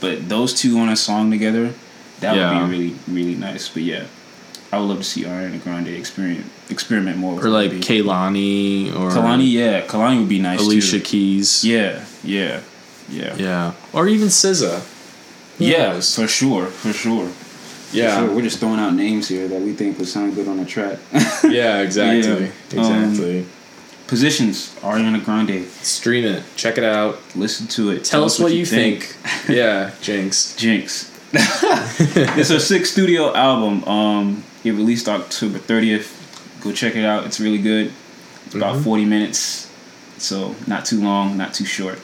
but 0.00 0.28
those 0.28 0.52
two 0.60 0.78
on 0.78 0.88
a 0.88 0.96
song 0.96 1.30
together, 1.30 1.72
that 2.20 2.36
Yeah. 2.36 2.60
would 2.62 2.70
be 2.70 2.76
really, 2.76 2.94
really 3.08 3.34
nice. 3.34 3.68
But 3.68 3.82
yeah, 3.84 4.04
I 4.72 4.78
would 4.78 4.86
love 4.86 4.98
to 4.98 5.04
see 5.04 5.24
Ariana 5.24 5.62
Grande 5.62 5.88
experiment 5.88 6.46
experiment 6.68 7.18
more. 7.18 7.34
With 7.34 7.44
Or 7.44 7.48
like. 7.48 7.72
Kaylani 7.72 8.94
or 8.94 9.10
Kehlani, 9.10 9.50
yeah, 9.50 9.86
Kehlani 9.86 10.20
would 10.20 10.28
be 10.28 10.38
nice. 10.38 10.60
Alicia 10.60 10.98
too. 10.98 11.04
Keys. 11.04 11.64
Yeah, 11.64 12.04
yeah, 12.22 12.60
yeah, 13.08 13.36
Yeah. 13.36 13.72
Or 13.92 14.06
even 14.06 14.28
SZA. 14.28 14.86
Yeah, 15.58 15.92
knows? 15.94 16.14
for 16.14 16.28
sure, 16.28 16.66
for 16.66 16.92
sure. 16.92 17.30
Yeah. 17.92 18.20
For 18.20 18.26
sure. 18.26 18.36
We're 18.36 18.42
just 18.42 18.60
throwing 18.60 18.78
out 18.78 18.94
names 18.94 19.28
here 19.28 19.48
that 19.48 19.60
we 19.60 19.72
think 19.72 19.98
would 19.98 20.08
sound 20.08 20.34
good 20.34 20.48
on 20.48 20.58
a 20.60 20.64
track. 20.64 20.98
Yeah, 21.44 21.80
exactly. 21.80 22.50
Yeah. 22.70 22.82
Um, 22.82 23.04
Exactly. 23.04 23.46
Positions, 24.06 24.74
Ariana 24.80 25.24
Grande. 25.24 25.66
Stream 25.68 26.24
it. 26.24 26.42
Check 26.56 26.78
it 26.78 26.84
out. 26.84 27.18
Listen 27.34 27.66
to 27.68 27.90
it. 27.90 28.04
Tell, 28.04 28.24
us 28.24 28.38
what, 28.38 28.52
you 28.52 28.66
think. 28.66 29.16
yeah, 29.48 29.92
Jinx. 30.00 30.54
Jinx. 30.56 31.10
it's 31.32 32.50
her 32.50 32.58
sixth 32.58 32.92
studio 32.92 33.34
album. 33.34 33.84
Um, 33.84 34.44
it 34.64 34.72
released 34.72 35.08
October 35.08 35.58
30th. 35.58 36.16
Go 36.62 36.72
check 36.72 36.94
it 36.96 37.04
out. 37.04 37.24
It's 37.26 37.40
really 37.40 37.58
good. 37.58 37.92
It's 38.46 38.54
about 38.54 38.74
Mm-hmm. 38.76 38.84
40 38.84 39.04
minutes, 39.04 39.70
so 40.18 40.54
not 40.66 40.84
too 40.84 41.00
long, 41.00 41.36
not 41.36 41.54
too 41.54 41.64
short. 41.64 41.98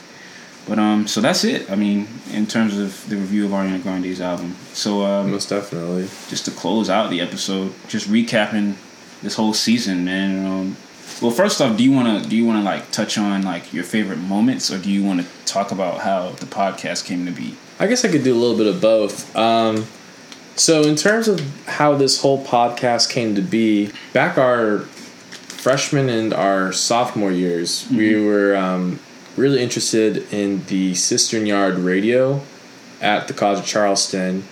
But 0.68 0.78
um, 0.80 1.06
so 1.06 1.20
that's 1.20 1.44
it. 1.44 1.70
I 1.70 1.76
mean, 1.76 2.08
in 2.32 2.46
terms 2.46 2.76
of 2.76 3.08
the 3.08 3.16
review 3.16 3.44
of 3.44 3.52
Ariana 3.52 3.80
Grande's 3.82 4.20
album. 4.20 4.56
So 4.72 5.04
um, 5.04 5.30
Most 5.30 5.48
definitely. 5.48 6.08
just 6.28 6.44
to 6.46 6.50
close 6.50 6.90
out 6.90 7.08
the 7.10 7.20
episode, 7.20 7.72
just 7.88 8.08
recapping 8.08 8.74
this 9.22 9.34
whole 9.36 9.54
season, 9.54 10.04
man. 10.04 10.44
Um, 10.44 10.76
well, 11.22 11.30
first 11.30 11.60
off, 11.60 11.76
do 11.76 11.84
you 11.84 11.92
wanna 11.92 12.20
do 12.24 12.36
you 12.36 12.44
wanna 12.44 12.62
like 12.62 12.90
touch 12.90 13.16
on 13.16 13.42
like 13.42 13.72
your 13.72 13.84
favorite 13.84 14.18
moments, 14.18 14.70
or 14.72 14.78
do 14.78 14.90
you 14.90 15.04
want 15.04 15.20
to 15.22 15.26
talk 15.44 15.70
about 15.70 16.00
how 16.00 16.30
the 16.30 16.46
podcast 16.46 17.04
came 17.04 17.24
to 17.26 17.32
be? 17.32 17.54
I 17.78 17.86
guess 17.86 18.04
I 18.04 18.08
could 18.08 18.24
do 18.24 18.34
a 18.34 18.40
little 18.40 18.56
bit 18.56 18.66
of 18.66 18.80
both. 18.80 19.34
Um, 19.36 19.86
so, 20.56 20.82
in 20.82 20.96
terms 20.96 21.28
of 21.28 21.40
how 21.66 21.94
this 21.94 22.20
whole 22.20 22.44
podcast 22.44 23.10
came 23.10 23.34
to 23.34 23.42
be, 23.42 23.90
back 24.12 24.38
our 24.38 24.80
freshman 24.80 26.08
and 26.08 26.32
our 26.32 26.72
sophomore 26.72 27.32
years, 27.32 27.86
we 27.90 28.24
were 28.24 28.56
um, 28.56 28.98
really 29.36 29.60
interested 29.62 30.32
in 30.32 30.64
the 30.66 30.92
Cistern 30.94 31.46
Yard 31.46 31.74
radio 31.78 32.40
at 33.00 33.28
the 33.28 33.34
College 33.34 33.58
of 33.60 33.66
Charleston. 33.66 34.44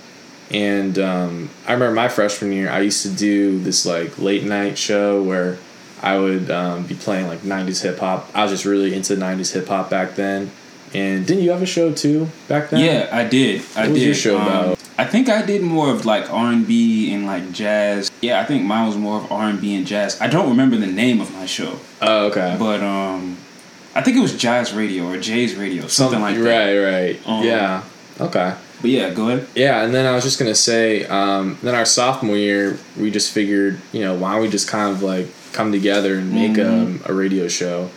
And 0.51 0.99
um, 0.99 1.51
I 1.67 1.73
remember 1.73 1.95
my 1.95 2.09
freshman 2.09 2.53
year, 2.53 2.71
I 2.71 2.81
used 2.81 3.03
to 3.03 3.11
do 3.11 3.59
this 3.61 3.87
like 3.87 4.19
late 4.19 4.45
night 4.45 4.77
show 4.77 5.23
where 5.23 5.57
I 6.03 6.19
would 6.19 6.51
um, 6.51 6.87
be 6.87 6.95
playing 6.95 7.29
like 7.29 7.41
90s 7.41 7.83
hip 7.83 7.99
hop. 7.99 8.29
I 8.35 8.43
was 8.43 8.53
just 8.53 8.65
really 8.67 8.95
into 8.95 9.17
90s 9.17 9.53
hip 9.55 9.69
hop 9.69 9.89
back 9.89 10.17
then. 10.17 10.51
And 10.93 11.27
didn't 11.27 11.43
you 11.43 11.51
have 11.51 11.63
a 11.63 11.67
show 11.67 11.93
too 11.93 12.29
back 12.47 12.71
then? 12.71 12.85
Yeah, 12.85 13.09
I 13.11 13.25
did. 13.25 13.63
I 13.75 13.83
What 13.83 13.91
was 13.93 13.99
did. 14.01 14.07
your 14.07 14.15
show 14.15 14.39
Um, 14.39 14.47
about? 14.47 14.79
I 14.97 15.05
think 15.05 15.29
I 15.29 15.45
did 15.45 15.63
more 15.63 15.91
of 15.91 16.05
like 16.07 16.31
R 16.33 16.53
and 16.53 16.67
B 16.67 17.13
and 17.13 17.27
like 17.27 17.51
jazz. 17.53 18.11
Yeah, 18.21 18.41
I 18.41 18.45
think 18.45 18.65
mine 18.65 18.87
was 18.87 18.97
more 18.97 19.19
of 19.19 19.31
R 19.33 19.49
and 19.49 19.61
B 19.61 19.75
and 19.75 19.87
jazz. 19.87 20.21
I 20.21 20.29
don't 20.29 20.49
remember 20.51 20.77
the 20.77 20.87
name 20.87 21.21
of 21.21 21.33
my 21.33 21.47
show, 21.47 21.79
Oh, 22.01 22.27
okay. 22.27 22.57
but 22.59 22.81
um, 22.83 23.37
I 23.95 24.03
think 24.03 24.17
it 24.17 24.21
was 24.21 24.37
Jazz 24.37 24.73
Radio 24.73 25.05
or 25.09 25.19
Jay's 25.19 25.57
Radio, 25.57 25.87
something 25.89 26.21
like 26.21 26.37
that. 26.37 26.43
Right, 26.43 26.79
right. 27.17 27.29
Um, 27.29 27.45
yeah. 27.45 27.83
Okay. 28.21 28.55
But 28.81 28.91
yeah, 28.91 29.11
go 29.15 29.29
ahead. 29.31 29.49
Yeah, 29.55 29.83
and 29.83 29.95
then 29.95 30.05
I 30.07 30.15
was 30.15 30.23
just 30.25 30.39
gonna 30.39 30.55
say, 30.55 31.05
um, 31.07 31.59
then 31.63 31.75
our 31.75 31.85
sophomore 31.87 32.37
year, 32.37 32.79
we 32.99 33.11
just 33.11 33.33
figured, 33.33 33.81
you 33.93 34.01
know, 34.01 34.15
why 34.15 34.33
don't 34.35 34.43
we 34.43 34.49
just 34.49 34.69
kind 34.69 34.95
of 34.95 35.03
like 35.03 35.27
come 35.53 35.73
together 35.73 36.17
and 36.19 36.33
make 36.33 36.59
um, 36.59 37.01
a 37.07 37.13
radio 37.15 37.49
show, 37.49 37.89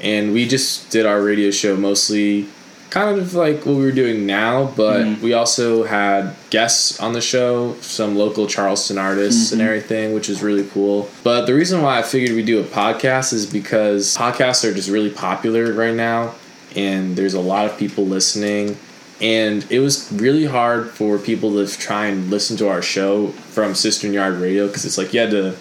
and 0.00 0.32
we 0.32 0.46
just 0.46 0.88
did 0.90 1.04
our 1.04 1.20
radio 1.20 1.50
show 1.50 1.76
mostly, 1.76 2.46
kind 2.90 3.18
of 3.18 3.34
like 3.34 3.66
what 3.66 3.76
we 3.76 3.84
were 3.84 3.92
doing 3.92 4.26
now, 4.26 4.72
but 4.76 5.02
Mhm. 5.02 5.20
we 5.20 5.32
also 5.32 5.84
had 5.84 6.30
guests 6.50 6.98
on 7.00 7.12
the 7.12 7.20
show, 7.20 7.74
some 7.80 8.16
local 8.16 8.46
Charleston 8.46 8.96
artists 8.98 9.52
and 9.52 9.60
everything, 9.60 10.14
which 10.14 10.28
is 10.28 10.42
really 10.42 10.64
cool. 10.72 11.08
But 11.24 11.46
the 11.46 11.54
reason 11.54 11.82
why 11.82 11.98
I 11.98 12.02
figured 12.02 12.34
we'd 12.36 12.46
do 12.46 12.60
a 12.60 12.64
podcast 12.64 13.32
is 13.32 13.44
because 13.46 14.16
podcasts 14.16 14.64
are 14.64 14.72
just 14.72 14.88
really 14.88 15.10
popular 15.10 15.72
right 15.72 15.94
now, 15.94 16.34
and 16.74 17.16
there's 17.16 17.34
a 17.34 17.40
lot 17.40 17.66
of 17.66 17.76
people 17.76 18.06
listening 18.06 18.76
and 19.18 19.64
it 19.70 19.80
was 19.80 20.08
really 20.12 20.44
hard 20.44 20.90
for 20.90 21.16
people 21.16 21.52
to 21.54 21.66
try 21.78 22.04
and 22.04 22.30
listen 22.30 22.54
to 22.58 22.68
our 22.68 22.82
show 22.82 23.28
from 23.50 23.72
Cistern 23.72 24.12
Yard 24.12 24.34
Radio 24.38 24.66
because 24.66 24.84
it's 24.84 24.98
like 24.98 25.14
you 25.14 25.20
had 25.20 25.30
to 25.30 25.54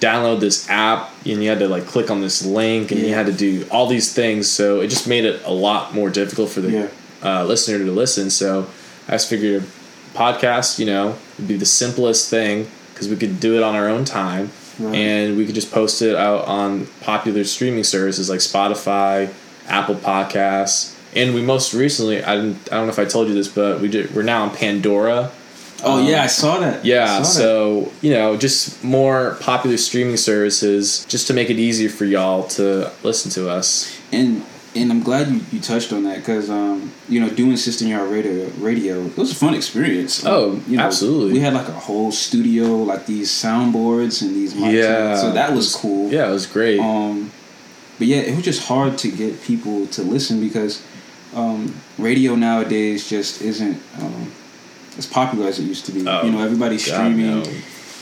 download 0.00 0.40
this 0.40 0.68
app 0.70 1.10
and 1.26 1.42
you 1.42 1.48
had 1.48 1.58
to 1.60 1.68
like 1.68 1.86
click 1.86 2.10
on 2.10 2.20
this 2.20 2.44
link 2.44 2.90
and 2.90 3.00
you 3.00 3.12
had 3.14 3.26
to 3.26 3.32
do 3.32 3.66
all 3.70 3.86
these 3.86 4.12
things. 4.12 4.48
So 4.50 4.80
it 4.80 4.88
just 4.88 5.06
made 5.06 5.24
it 5.24 5.42
a 5.44 5.52
lot 5.52 5.94
more 5.94 6.10
difficult 6.10 6.48
for 6.50 6.60
the 6.60 6.70
Yeah. 6.70 6.86
uh, 7.22 7.44
listener 7.44 7.78
to 7.84 7.92
listen. 7.92 8.30
So 8.30 8.66
I 9.08 9.12
just 9.12 9.28
figured 9.28 9.62
a 9.62 10.18
podcast, 10.18 10.78
you 10.78 10.86
know, 10.86 11.16
would 11.38 11.46
be 11.48 11.56
the 11.56 11.66
simplest 11.66 12.30
thing 12.30 12.66
because 12.94 13.08
we 13.08 13.16
could 13.16 13.40
do 13.40 13.56
it 13.56 13.62
on 13.62 13.74
our 13.74 13.88
own 13.88 14.04
time 14.04 14.50
Right. 14.78 14.94
and 14.96 15.36
we 15.36 15.44
could 15.44 15.54
just 15.54 15.70
post 15.70 16.00
it 16.00 16.16
out 16.16 16.46
on 16.46 16.86
popular 17.02 17.44
streaming 17.44 17.84
services 17.84 18.30
like 18.30 18.40
Spotify, 18.40 19.28
Apple 19.68 19.94
Podcasts, 19.96 20.94
and 21.14 21.34
we 21.34 21.42
most 21.42 21.74
recently 21.74 22.22
I 22.24 22.36
didn't 22.36 22.56
I 22.72 22.76
don't 22.76 22.86
know 22.86 22.92
if 22.92 22.98
I 22.98 23.04
told 23.04 23.28
you 23.28 23.34
this, 23.34 23.48
but 23.48 23.80
we 23.80 23.88
did 23.88 24.14
we're 24.14 24.22
now 24.22 24.44
on 24.44 24.50
Pandora. 24.56 25.30
Oh 25.84 25.98
Um, 26.00 26.06
yeah, 26.06 26.22
I 26.22 26.26
saw 26.26 26.58
that. 26.60 26.84
Yeah, 26.84 27.06
saw 27.06 27.18
that. 27.22 27.24
so 27.26 27.92
you 28.02 28.12
know, 28.12 28.36
just 28.36 28.82
more 28.84 29.36
popular 29.40 29.76
streaming 29.76 30.16
services, 30.16 31.04
just 31.08 31.26
to 31.28 31.34
make 31.34 31.50
it 31.50 31.58
easier 31.58 31.88
for 31.88 32.04
y'all 32.04 32.44
to 32.48 32.90
listen 33.02 33.30
to 33.32 33.48
us. 33.50 33.90
and 34.12 34.44
and 34.76 34.92
I'm 34.92 35.02
glad 35.02 35.26
you, 35.28 35.40
you 35.50 35.58
touched 35.60 35.92
on 35.92 36.04
that 36.04 36.18
because 36.18 36.48
um 36.48 36.92
you 37.08 37.18
know 37.20 37.28
doing 37.28 37.56
Cistern 37.56 37.88
Yard 37.88 38.08
Radio 38.10 38.46
radio 38.58 39.04
it 39.04 39.16
was 39.16 39.32
a 39.32 39.34
fun 39.34 39.54
experience. 39.54 40.24
Oh, 40.24 40.50
Um, 40.52 40.64
you 40.68 40.76
know, 40.76 40.84
absolutely. 40.84 41.32
We 41.32 41.40
had 41.40 41.54
like 41.54 41.66
a 41.68 41.72
whole 41.88 42.12
studio, 42.12 42.66
like 42.84 43.06
these 43.06 43.30
soundboards 43.30 44.22
and 44.22 44.30
these 44.34 44.54
mics. 44.54 44.72
Yeah. 44.74 45.16
so 45.16 45.32
that 45.32 45.52
was 45.54 45.74
cool. 45.74 46.10
Yeah, 46.12 46.28
it 46.28 46.32
was 46.32 46.46
great. 46.46 46.78
Um, 46.78 47.32
but 47.98 48.06
yeah, 48.06 48.18
it 48.18 48.34
was 48.36 48.44
just 48.44 48.62
hard 48.68 48.96
to 48.98 49.10
get 49.10 49.42
people 49.42 49.86
to 49.88 50.02
listen 50.02 50.40
because 50.40 50.82
um, 51.34 51.74
radio 51.98 52.34
nowadays 52.36 53.08
just 53.10 53.42
isn't 53.42 53.76
um, 54.00 54.32
as 54.98 55.06
popular 55.06 55.46
as 55.48 55.58
it 55.58 55.64
used 55.64 55.86
to 55.86 55.92
be. 55.92 56.06
Oh, 56.06 56.22
you 56.24 56.30
know, 56.32 56.42
everybody's 56.42 56.86
God, 56.86 56.94
streaming, 56.94 57.42
no. 57.42 57.42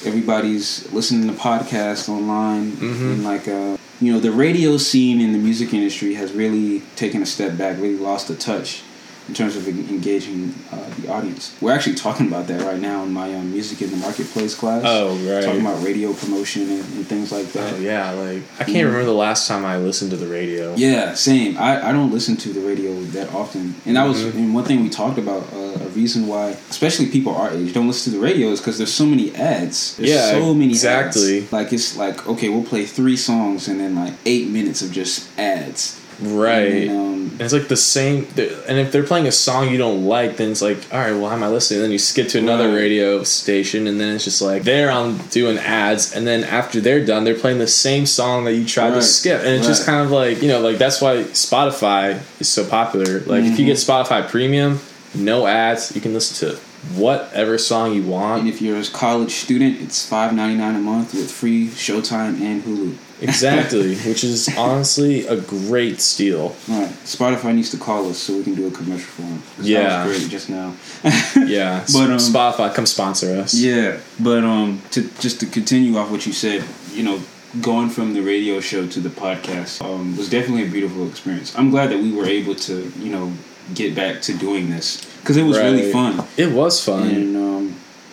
everybody's 0.04 0.90
listening 0.92 1.28
to 1.28 1.34
podcasts 1.40 2.08
online, 2.08 2.72
Mhm. 2.72 3.12
and 3.12 3.24
like 3.24 3.48
uh, 3.48 3.76
you 4.00 4.12
know, 4.12 4.20
the 4.20 4.30
radio 4.30 4.76
scene 4.76 5.20
in 5.20 5.32
the 5.32 5.38
music 5.38 5.74
industry 5.74 6.14
has 6.14 6.32
really 6.32 6.82
taken 6.96 7.20
a 7.22 7.26
step 7.26 7.56
back, 7.58 7.76
really 7.78 7.96
lost 7.96 8.30
a 8.30 8.34
touch 8.34 8.82
in 9.28 9.34
terms 9.34 9.56
of 9.56 9.68
engaging 9.68 10.54
uh, 10.72 10.88
the 11.00 11.08
audience. 11.12 11.54
We're 11.60 11.72
actually 11.74 11.96
talking 11.96 12.26
about 12.28 12.46
that 12.46 12.62
right 12.62 12.80
now 12.80 13.02
in 13.04 13.12
my 13.12 13.32
um, 13.34 13.52
music 13.52 13.82
in 13.82 13.90
the 13.90 13.96
marketplace 13.98 14.54
class. 14.54 14.82
Oh, 14.84 15.14
right. 15.30 15.44
Talking 15.44 15.60
about 15.60 15.82
radio 15.84 16.12
promotion 16.14 16.62
and, 16.62 16.80
and 16.94 17.06
things 17.06 17.30
like 17.30 17.46
that. 17.52 17.74
Oh 17.74 17.76
yeah, 17.78 18.10
like 18.12 18.42
I 18.58 18.64
can't 18.64 18.86
remember 18.86 19.04
the 19.04 19.12
last 19.12 19.46
time 19.46 19.64
I 19.64 19.76
listened 19.76 20.10
to 20.12 20.16
the 20.16 20.26
radio. 20.26 20.74
Yeah, 20.76 21.14
same. 21.14 21.58
I, 21.58 21.88
I 21.88 21.92
don't 21.92 22.10
listen 22.10 22.36
to 22.38 22.52
the 22.52 22.60
radio 22.60 22.92
that 23.16 23.32
often, 23.34 23.74
and 23.84 23.96
that 23.96 24.04
was 24.04 24.18
Mhm. 24.24 24.34
and 24.34 24.54
one 24.54 24.64
thing 24.64 24.82
we 24.82 24.88
talked 24.88 25.18
about. 25.18 25.42
Uh, 25.52 25.66
a 25.78 25.88
reason 25.90 26.26
why, 26.26 26.48
especially 26.70 27.06
people 27.06 27.34
our 27.34 27.50
age, 27.52 27.72
don't 27.72 27.86
listen 27.86 28.12
to 28.12 28.18
the 28.18 28.24
radio 28.24 28.48
is 28.48 28.60
because 28.60 28.78
there's 28.78 28.92
so 28.92 29.06
many 29.06 29.34
ads. 29.36 29.96
There's 29.96 30.10
Yeah, 30.10 30.30
so 30.32 30.52
many 30.54 30.70
exactly. 30.72 31.42
ads. 31.42 31.52
Like 31.52 31.72
it's 31.72 31.96
like 31.96 32.26
okay, 32.26 32.48
we'll 32.48 32.64
play 32.64 32.84
three 32.86 33.16
songs 33.16 33.68
and 33.68 33.78
then 33.80 33.94
like 33.94 34.14
eight 34.26 34.48
minutes 34.48 34.80
of 34.82 34.90
just 34.90 35.28
ads. 35.38 36.00
Right. 36.20 36.88
And, 36.88 36.90
um, 36.90 37.17
And 37.38 37.42
it's 37.44 37.52
like 37.52 37.68
the 37.68 37.76
same, 37.76 38.26
and 38.68 38.78
if 38.78 38.90
they're 38.90 39.04
playing 39.04 39.28
a 39.28 39.32
song 39.32 39.68
you 39.70 39.78
don't 39.78 40.04
like, 40.04 40.38
then 40.38 40.50
it's 40.50 40.60
like, 40.60 40.78
all 40.92 40.98
right, 40.98 41.12
well, 41.12 41.28
how 41.30 41.36
am 41.36 41.44
I 41.44 41.48
listening? 41.48 41.82
then 41.82 41.92
you 41.92 41.98
skip 41.98 42.26
to 42.28 42.38
another 42.40 42.68
Right. 42.68 42.74
radio 42.74 43.22
station, 43.22 43.86
and 43.86 44.00
then 44.00 44.14
it's 44.16 44.24
just 44.24 44.42
like 44.42 44.64
they're 44.64 44.90
on 44.90 45.18
doing 45.30 45.56
ads, 45.58 46.12
and 46.16 46.26
then 46.26 46.42
after 46.42 46.80
they're 46.80 47.04
done, 47.04 47.22
they're 47.22 47.38
playing 47.38 47.58
the 47.58 47.68
same 47.68 48.06
song 48.06 48.44
that 48.46 48.54
you 48.54 48.64
tried 48.64 48.90
to 48.94 49.02
skip, 49.02 49.40
and 49.40 49.50
it's 49.50 49.66
just 49.68 49.86
kind 49.86 50.04
of 50.04 50.10
like 50.10 50.42
you 50.42 50.48
know, 50.48 50.60
like 50.60 50.78
that's 50.78 51.00
why 51.00 51.18
Spotify 51.32 52.20
is 52.40 52.48
so 52.48 52.66
popular. 52.66 53.20
Like 53.20 53.44
if 53.44 53.58
you 53.58 53.66
get 53.66 53.76
Mm-hmm. 53.76 53.90
Spotify 54.12 54.28
Premium, 54.28 54.80
no 55.14 55.46
ads, 55.46 55.94
you 55.94 56.00
can 56.00 56.14
listen 56.14 56.48
to 56.48 56.56
whatever 56.96 57.56
song 57.58 57.94
you 57.94 58.02
want. 58.02 58.40
and 58.40 58.48
if 58.48 58.60
you're 58.60 58.78
a 58.78 58.84
college 58.86 59.30
student, 59.32 59.80
it's 59.80 60.04
five 60.08 60.34
ninety 60.34 60.56
nine 60.56 60.74
a 60.74 60.80
month 60.80 61.14
with 61.14 61.30
free 61.30 61.68
Showtime 61.68 62.40
and 62.40 62.62
Hulu. 62.64 62.96
Exactly, 63.20 63.96
which 63.96 64.22
is 64.24 64.48
honestly 64.56 65.26
a 65.26 65.36
great 65.40 66.00
steal. 66.00 66.54
All 66.70 66.80
right, 66.82 66.90
Spotify 67.04 67.54
needs 67.54 67.70
to 67.72 67.76
call 67.78 68.08
us 68.10 68.18
so 68.18 68.36
we 68.36 68.44
can 68.44 68.54
do 68.54 68.66
a 68.68 68.70
commercial 68.70 69.06
for 69.06 69.22
them. 69.22 69.42
Yeah. 69.60 70.06
great 70.06 70.28
just 70.28 70.48
now. 70.50 70.74
Yeah, 71.34 71.84
But, 71.92 72.10
um, 72.10 72.18
Spotify, 72.18 72.74
come 72.74 72.86
sponsor 72.86 73.34
us. 73.40 73.54
Yeah, 73.54 73.98
but 74.20 74.44
um, 74.44 74.82
to 74.92 75.02
just 75.20 75.40
to 75.40 75.46
continue 75.46 75.96
off 75.98 76.10
what 76.10 76.26
you 76.26 76.32
said, 76.32 76.64
you 76.92 77.02
know, 77.02 77.20
going 77.62 77.88
from 77.90 78.12
the 78.14 78.20
radio 78.20 78.60
show 78.60 78.86
to 78.86 79.00
the 79.00 79.08
podcast 79.08 79.82
um, 79.82 80.16
was 80.16 80.28
definitely 80.28 80.64
a 80.68 80.70
beautiful 80.70 81.08
experience. 81.08 81.56
I'm 81.58 81.70
glad 81.70 81.90
that 81.90 81.98
we 81.98 82.12
were 82.12 82.26
able 82.26 82.54
to, 82.68 82.92
you 82.98 83.10
know, 83.10 83.32
get 83.74 83.94
back 83.94 84.20
to 84.22 84.32
doing 84.46 84.70
this 84.70 85.04
because 85.20 85.36
it 85.36 85.42
was 85.44 85.58
really 85.58 85.90
fun, 85.92 86.26
It 86.36 86.50
was 86.52 86.82
fun. 86.84 87.06
and 87.08 87.36
um, 87.36 87.57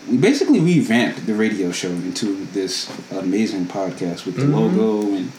we 0.09 0.17
basically 0.17 0.59
revamped 0.59 1.25
the 1.25 1.33
radio 1.33 1.71
show 1.71 1.89
into 1.89 2.45
this 2.53 2.89
amazing 3.11 3.65
podcast 3.65 4.25
with 4.25 4.35
the 4.35 4.43
Mhm. 4.43 4.53
logo 4.53 5.15
and 5.15 5.31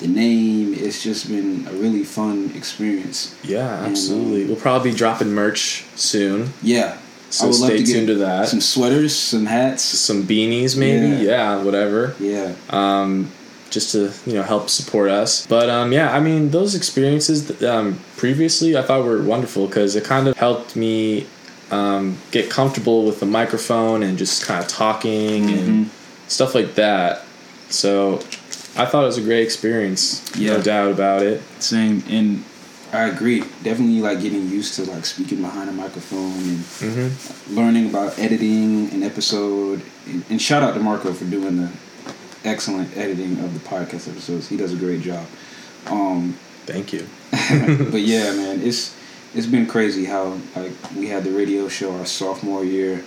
the 0.00 0.08
name. 0.08 0.74
It's 0.74 1.02
just 1.02 1.28
been 1.28 1.66
a 1.70 1.74
really 1.74 2.04
fun 2.04 2.50
experience. 2.56 3.30
Yeah, 3.44 3.78
And, 3.78 3.92
absolutely. 3.92 4.42
um, 4.42 4.48
we'll 4.48 4.56
probably 4.56 4.90
be 4.92 4.96
dropping 4.96 5.32
merch 5.32 5.84
soon, 5.96 6.52
Yeah, 6.62 6.94
so 7.30 7.52
stay 7.52 7.82
tuned 7.84 8.06
to 8.08 8.14
that. 8.16 8.48
Some 8.48 8.60
Some, 8.60 8.82
sweaters, 8.82 9.14
some 9.14 9.46
hats. 9.46 9.82
Some 9.82 10.24
beanies, 10.24 10.76
maybe. 10.76 11.08
Yeah. 11.24 11.56
Yeah, 11.56 11.62
whatever. 11.62 12.14
Yeah. 12.20 12.52
Um, 12.70 13.28
just 13.70 13.90
to 13.92 14.10
you 14.24 14.34
know 14.34 14.42
help 14.44 14.70
support 14.70 15.10
us. 15.10 15.44
But 15.48 15.68
um, 15.68 15.92
yeah, 15.92 16.12
I 16.14 16.20
mean 16.20 16.50
those 16.50 16.76
experiences 16.76 17.60
um, 17.64 17.98
previously 18.16 18.76
I 18.76 18.82
thought 18.82 19.04
were 19.04 19.20
wonderful 19.20 19.66
because 19.66 19.96
it 19.96 20.04
kind 20.04 20.28
of 20.28 20.36
helped 20.36 20.76
me 20.76 21.26
um, 21.74 22.18
get 22.30 22.50
comfortable 22.50 23.04
with 23.04 23.18
the 23.20 23.26
microphone 23.26 24.02
and 24.02 24.16
just 24.18 24.44
kind 24.44 24.62
of 24.62 24.68
talking 24.68 25.42
Mm-hmm. 25.44 25.58
and 25.70 25.90
stuff 26.28 26.54
like 26.54 26.74
that. 26.76 27.22
So 27.70 28.16
I 28.76 28.84
thought 28.86 29.02
it 29.04 29.06
was 29.12 29.18
a 29.18 29.22
great 29.22 29.42
experience. 29.42 30.22
Yeah. 30.36 30.56
No 30.56 30.62
doubt 30.62 30.90
about 30.92 31.22
it. 31.22 31.42
Same, 31.60 32.02
and 32.08 32.44
I 32.92 33.08
agree. 33.08 33.40
Definitely 33.62 34.00
like 34.00 34.20
getting 34.20 34.48
used 34.48 34.74
to 34.76 34.82
like 34.84 35.04
speaking 35.04 35.40
behind 35.42 35.68
a 35.68 35.72
microphone 35.72 36.32
and 36.50 36.58
hmm 36.80 37.54
learning 37.54 37.90
about 37.90 38.18
editing 38.18 38.90
an 38.92 39.02
episode. 39.02 39.82
And, 40.06 40.24
and 40.30 40.40
shout 40.40 40.62
out 40.62 40.74
to 40.74 40.80
Marco 40.80 41.12
for 41.12 41.24
doing 41.24 41.56
the 41.62 41.70
excellent 42.44 42.96
editing 42.96 43.38
of 43.40 43.52
the 43.54 43.60
podcast 43.68 44.08
episodes. 44.08 44.48
He 44.48 44.56
does 44.56 44.72
a 44.72 44.76
great 44.76 45.00
job. 45.02 45.26
Um, 45.86 46.38
Thank 46.66 46.92
you. 46.92 47.06
but 47.90 48.00
yeah, 48.00 48.32
man, 48.32 48.62
it's 48.62 48.94
it's 49.34 49.46
been 49.46 49.66
crazy 49.66 50.04
how 50.04 50.38
like 50.56 50.72
we 50.96 51.08
had 51.08 51.24
the 51.24 51.30
radio 51.30 51.68
show 51.68 51.96
our 51.96 52.06
sophomore 52.06 52.64
year, 52.64 53.02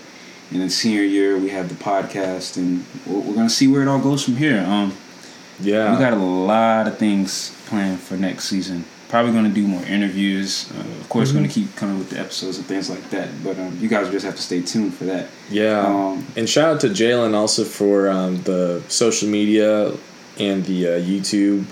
and 0.51 0.61
then 0.61 0.69
senior 0.69 1.03
year 1.03 1.37
we 1.37 1.49
have 1.49 1.69
the 1.69 1.75
podcast, 1.75 2.57
and 2.57 2.85
we're, 3.05 3.19
we're 3.19 3.35
gonna 3.35 3.49
see 3.49 3.67
where 3.67 3.81
it 3.81 3.87
all 3.87 3.99
goes 3.99 4.23
from 4.23 4.35
here. 4.37 4.61
Um, 4.67 4.93
Yeah. 5.59 5.91
We 5.93 5.99
got 5.99 6.13
a 6.13 6.17
lot 6.17 6.87
of 6.87 6.97
things 6.99 7.51
planned 7.65 7.99
for 7.99 8.15
next 8.15 8.45
season. 8.47 8.85
Probably 9.09 9.31
going 9.31 9.45
to 9.45 9.53
do 9.61 9.65
more 9.65 9.81
interviews. 9.85 10.69
Uh, 10.71 10.81
of 11.01 11.07
course, 11.09 11.29
Mm-hmm. 11.29 11.37
going 11.39 11.49
to 11.49 11.53
keep 11.55 11.75
coming 11.77 11.97
with 11.97 12.09
the 12.09 12.19
episodes 12.19 12.57
and 12.57 12.67
things 12.67 12.89
like 12.89 13.09
that. 13.11 13.29
But 13.43 13.57
um, 13.57 13.75
you 13.79 13.87
guys 13.87 14.11
just 14.11 14.25
have 14.25 14.35
to 14.35 14.41
stay 14.41 14.61
tuned 14.61 14.93
for 14.93 15.05
that. 15.05 15.29
Yeah. 15.49 15.79
Um, 15.87 16.27
and 16.35 16.47
shout 16.47 16.75
out 16.75 16.81
to 16.81 16.89
Jalen 16.89 17.33
also 17.33 17.63
for 17.63 18.09
um, 18.09 18.41
the 18.43 18.83
social 18.89 19.29
media 19.29 19.93
and 20.37 20.63
the 20.65 20.87
uh, 20.87 20.99
YouTube. 20.99 21.65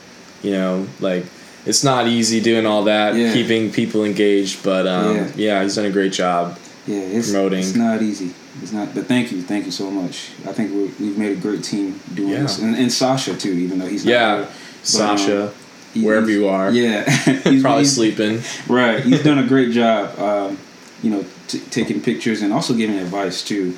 You 0.43 0.51
know, 0.53 0.87
like 1.01 1.25
it's 1.65 1.83
not 1.83 2.07
easy 2.07 2.39
doing 2.41 2.65
all 2.65 2.83
that, 2.83 3.15
Yeah. 3.15 3.33
keeping 3.33 3.71
people 3.71 4.03
engaged, 4.03 4.63
but 4.63 4.87
um, 4.87 5.15
Yeah. 5.15 5.27
yeah. 5.35 5.63
he's 5.63 5.75
done 5.75 5.85
a 5.85 5.91
great 5.91 6.13
job. 6.13 6.57
Yeah, 6.87 6.97
it's, 6.99 7.31
Promoting. 7.31 7.59
it's 7.59 7.75
not 7.75 8.01
easy. 8.03 8.31
It's 8.61 8.71
not. 8.71 8.93
But 8.93 9.07
thank 9.07 9.31
you, 9.31 9.41
thank 9.41 9.65
you 9.65 9.71
so 9.71 9.89
much. 9.89 10.29
I 10.47 10.53
think 10.53 10.71
we 10.71 10.83
we've 11.05 11.17
made 11.17 11.31
a 11.37 11.41
great 11.41 11.63
team 11.63 11.99
doing 12.13 12.29
Yeah. 12.29 12.41
this, 12.43 12.59
and, 12.59 12.75
and 12.75 12.91
Sasha 12.91 13.35
too, 13.35 13.51
even 13.51 13.79
though 13.79 13.87
he's 13.87 14.05
not 14.05 14.11
Yeah, 14.11 14.35
here. 14.37 14.45
But, 14.45 14.87
Sasha. 14.87 15.43
um, 15.47 16.03
wherever 16.03 16.29
you 16.29 16.47
are. 16.47 16.71
Yeah, 16.71 17.09
He's 17.49 17.61
probably 17.63 17.85
sleeping. 17.85 18.41
Right, 18.67 19.03
he's 19.03 19.23
done 19.29 19.39
a 19.39 19.47
great 19.47 19.71
job. 19.71 20.17
Um, 20.19 20.57
you 21.01 21.09
know, 21.09 21.25
t- 21.47 21.59
taking 21.71 22.01
pictures 22.01 22.41
and 22.43 22.53
also 22.53 22.73
giving 22.75 22.97
advice 22.99 23.41
too. 23.43 23.75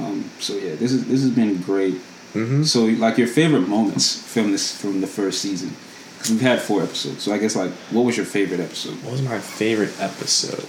Um, 0.00 0.24
so 0.40 0.54
yeah, 0.54 0.74
this 0.76 0.92
is 0.92 1.04
this 1.06 1.20
has 1.22 1.30
been 1.30 1.58
great. 1.60 1.94
hmm 2.32 2.62
So 2.64 2.84
like 2.86 3.18
your 3.18 3.28
favorite 3.28 3.68
moments 3.68 4.18
from 4.32 4.50
this 4.52 4.74
from 4.74 5.00
the 5.02 5.06
first 5.06 5.40
season. 5.42 5.76
'Cause 6.18 6.30
we've 6.30 6.40
had 6.40 6.60
four 6.60 6.82
episodes. 6.82 7.22
So 7.22 7.32
I 7.32 7.38
guess 7.38 7.54
like, 7.56 7.70
what 7.90 8.04
was 8.04 8.16
your 8.16 8.26
favorite 8.26 8.60
episode? 8.60 8.94
What 9.02 9.12
was 9.12 9.22
my 9.22 9.38
favorite 9.38 9.92
episode? 10.00 10.64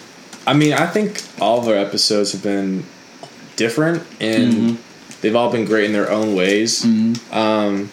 I 0.45 0.53
mean, 0.53 0.73
I 0.73 0.85
think 0.87 1.21
all 1.41 1.59
of 1.59 1.67
our 1.67 1.75
episodes 1.75 2.31
have 2.33 2.43
been 2.43 2.83
different 3.55 4.03
and 4.19 4.53
Mhm. 4.53 4.77
they've 5.21 5.35
all 5.35 5.49
been 5.51 5.65
great 5.65 5.85
in 5.85 5.93
their 5.93 6.11
own 6.11 6.35
ways. 6.35 6.85
Um, 7.31 7.89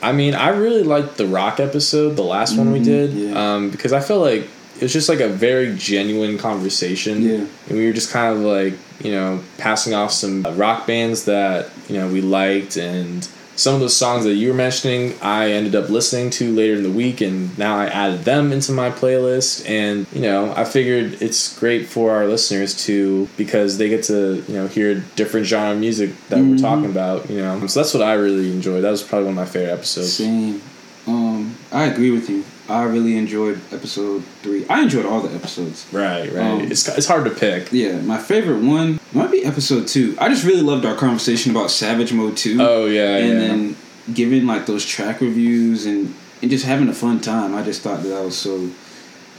I 0.00 0.12
mean, 0.12 0.34
I 0.34 0.50
really 0.50 0.82
liked 0.84 1.16
the 1.16 1.26
rock 1.26 1.58
episode, 1.58 2.16
the 2.16 2.22
last 2.22 2.56
one 2.56 2.72
we 2.72 2.78
Mhm, 2.80 2.84
did, 2.84 3.12
yeah. 3.14 3.54
um, 3.54 3.70
because 3.70 3.92
I 3.92 4.00
felt 4.00 4.20
like 4.22 4.42
it 4.76 4.82
was 4.82 4.92
just 4.92 5.08
like 5.08 5.18
a 5.20 5.28
very 5.28 5.74
genuine 5.76 6.38
conversation. 6.38 7.22
Yeah. 7.22 7.40
And 7.68 7.78
we 7.78 7.86
were 7.86 7.92
just 7.92 8.10
kind 8.10 8.36
of 8.36 8.42
like, 8.44 8.74
you 9.02 9.10
know, 9.10 9.40
passing 9.56 9.94
off 9.94 10.12
some 10.12 10.46
rock 10.56 10.86
bands 10.86 11.24
that, 11.24 11.70
you 11.88 11.96
know, 11.96 12.06
we 12.06 12.20
liked 12.20 12.76
and 12.76 13.26
some 13.58 13.74
of 13.74 13.80
those 13.80 13.96
songs 13.96 14.24
that 14.24 14.34
you 14.34 14.48
were 14.48 14.54
mentioning, 14.54 15.14
I 15.20 15.50
ended 15.50 15.74
up 15.74 15.88
listening 15.90 16.30
to 16.38 16.54
later 16.54 16.74
in 16.74 16.84
the 16.84 16.90
week, 16.90 17.20
and 17.20 17.56
now 17.58 17.76
I 17.76 17.86
added 17.86 18.20
them 18.24 18.52
into 18.52 18.70
my 18.70 18.88
playlist. 18.90 19.68
And 19.68 20.06
you 20.12 20.22
know, 20.22 20.52
I 20.56 20.64
figured 20.64 21.20
it's 21.20 21.58
great 21.58 21.86
for 21.88 22.12
our 22.12 22.26
listeners 22.26 22.72
to 22.86 23.28
because 23.36 23.76
they 23.78 23.88
get 23.88 24.04
to 24.04 24.44
you 24.46 24.54
know 24.54 24.68
hear 24.68 25.02
different 25.16 25.46
genre 25.46 25.72
of 25.72 25.78
music 25.80 26.10
that 26.28 26.38
we're 26.38 26.54
Mhm. 26.56 26.60
talking 26.60 26.86
about. 26.86 27.28
You 27.28 27.38
know, 27.38 27.66
so 27.66 27.80
that's 27.80 27.92
what 27.92 28.02
I 28.04 28.12
really 28.14 28.50
enjoyed. 28.52 28.84
That 28.84 28.90
was 28.90 29.02
probably 29.02 29.26
one 29.26 29.38
of 29.38 29.44
my 29.44 29.50
favorite 29.52 29.72
episodes. 29.72 30.12
Same. 30.12 30.62
Um, 31.06 31.54
I 31.72 31.84
agree 31.86 32.10
with 32.12 32.30
you. 32.30 32.44
I 32.68 32.82
really 32.84 33.16
enjoyed 33.16 33.60
episode 33.72 34.22
three. 34.42 34.66
I 34.68 34.82
enjoyed 34.82 35.06
all 35.06 35.20
the 35.20 35.34
episodes. 35.34 35.86
Right, 35.92 36.30
right. 36.32 36.44
Um, 36.44 36.60
it's 36.70 36.86
it's 36.88 37.06
hard 37.06 37.24
to 37.24 37.30
pick. 37.30 37.72
Yeah, 37.72 38.00
my 38.00 38.18
favorite 38.18 38.62
one 38.62 39.00
might 39.12 39.30
be 39.30 39.44
episode 39.44 39.88
two. 39.88 40.16
I 40.20 40.28
just 40.28 40.44
really 40.44 40.60
loved 40.62 40.84
our 40.84 40.94
conversation 40.94 41.50
about 41.50 41.70
Savage 41.70 42.12
Mode 42.12 42.36
two. 42.36 42.58
Oh 42.60 42.86
yeah, 42.86 43.02
yeah. 43.02 43.16
and 43.16 43.28
yeah. 43.40 43.48
then 43.48 43.76
giving 44.12 44.46
like 44.46 44.66
those 44.66 44.84
track 44.84 45.20
reviews 45.20 45.86
and 45.86 46.14
and 46.42 46.50
just 46.50 46.64
having 46.66 46.88
a 46.88 46.94
fun 46.94 47.20
time. 47.20 47.54
I 47.54 47.62
just 47.62 47.80
thought 47.82 48.02
that, 48.02 48.08
that 48.10 48.24
was 48.24 48.36
so 48.36 48.68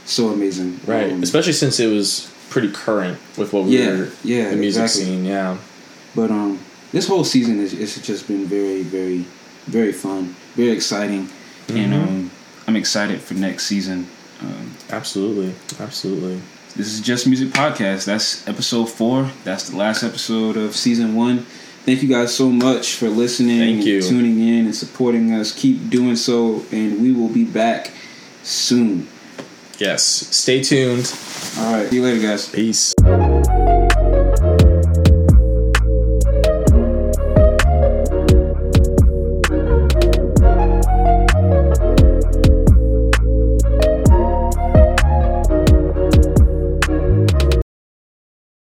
so 0.06 0.28
amazing. 0.30 0.80
right, 0.86 1.12
Um, 1.12 1.22
especially 1.22 1.52
since 1.52 1.78
it 1.78 1.86
was 1.86 2.32
pretty 2.48 2.70
current 2.72 3.16
with 3.38 3.52
what 3.52 3.64
we 3.64 3.78
Yeah, 3.78 3.90
were 3.90 4.08
yeah, 4.24 4.50
the 4.50 4.56
music 4.56 4.82
exactly. 4.82 5.04
scene. 5.04 5.24
Yeah. 5.24 5.56
But 6.16 6.32
um, 6.32 6.58
this 6.90 7.06
whole 7.06 7.22
season 7.22 7.60
is 7.60 7.72
it's 7.74 8.00
just 8.04 8.26
been 8.26 8.46
very, 8.46 8.82
very, 8.82 9.24
very 9.66 9.92
fun, 9.92 10.34
very 10.56 10.70
exciting, 10.70 11.28
and 11.68 11.92
Mhm. 11.92 12.08
um, 12.08 12.29
I'm 12.70 12.76
excited 12.76 13.20
for 13.20 13.34
next 13.34 13.66
season. 13.66 14.06
Um, 14.40 14.76
Absolutely, 14.90 15.52
absolutely. 15.80 16.40
this 16.76 16.86
is 16.94 17.00
just 17.00 17.26
music 17.26 17.48
podcast. 17.48 18.04
That's 18.04 18.46
episode 18.46 18.84
four. 18.88 19.28
That's 19.42 19.68
the 19.70 19.76
last 19.76 20.04
episode 20.04 20.56
of 20.56 20.76
season 20.76 21.16
one. 21.16 21.38
Thank 21.84 22.00
you 22.04 22.08
guys 22.08 22.32
so 22.32 22.48
much 22.48 22.94
for 22.94 23.08
listening, 23.08 23.58
Thank 23.58 23.76
and 23.78 23.84
you. 23.84 24.02
tuning 24.02 24.38
in, 24.38 24.66
and 24.66 24.74
supporting 24.76 25.32
us. 25.34 25.52
Keep 25.52 25.90
doing 25.90 26.14
so, 26.14 26.64
and 26.70 27.02
we 27.02 27.10
will 27.12 27.28
be 27.28 27.42
back 27.44 27.90
soon. 28.44 29.08
Yes. 29.78 30.04
Stay 30.04 30.62
tuned. 30.62 31.12
All 31.58 31.72
right, 31.72 31.90
see 31.90 31.96
you 31.96 32.04
later, 32.04 32.22
guys. 32.24 32.48
Peace. 32.50 32.94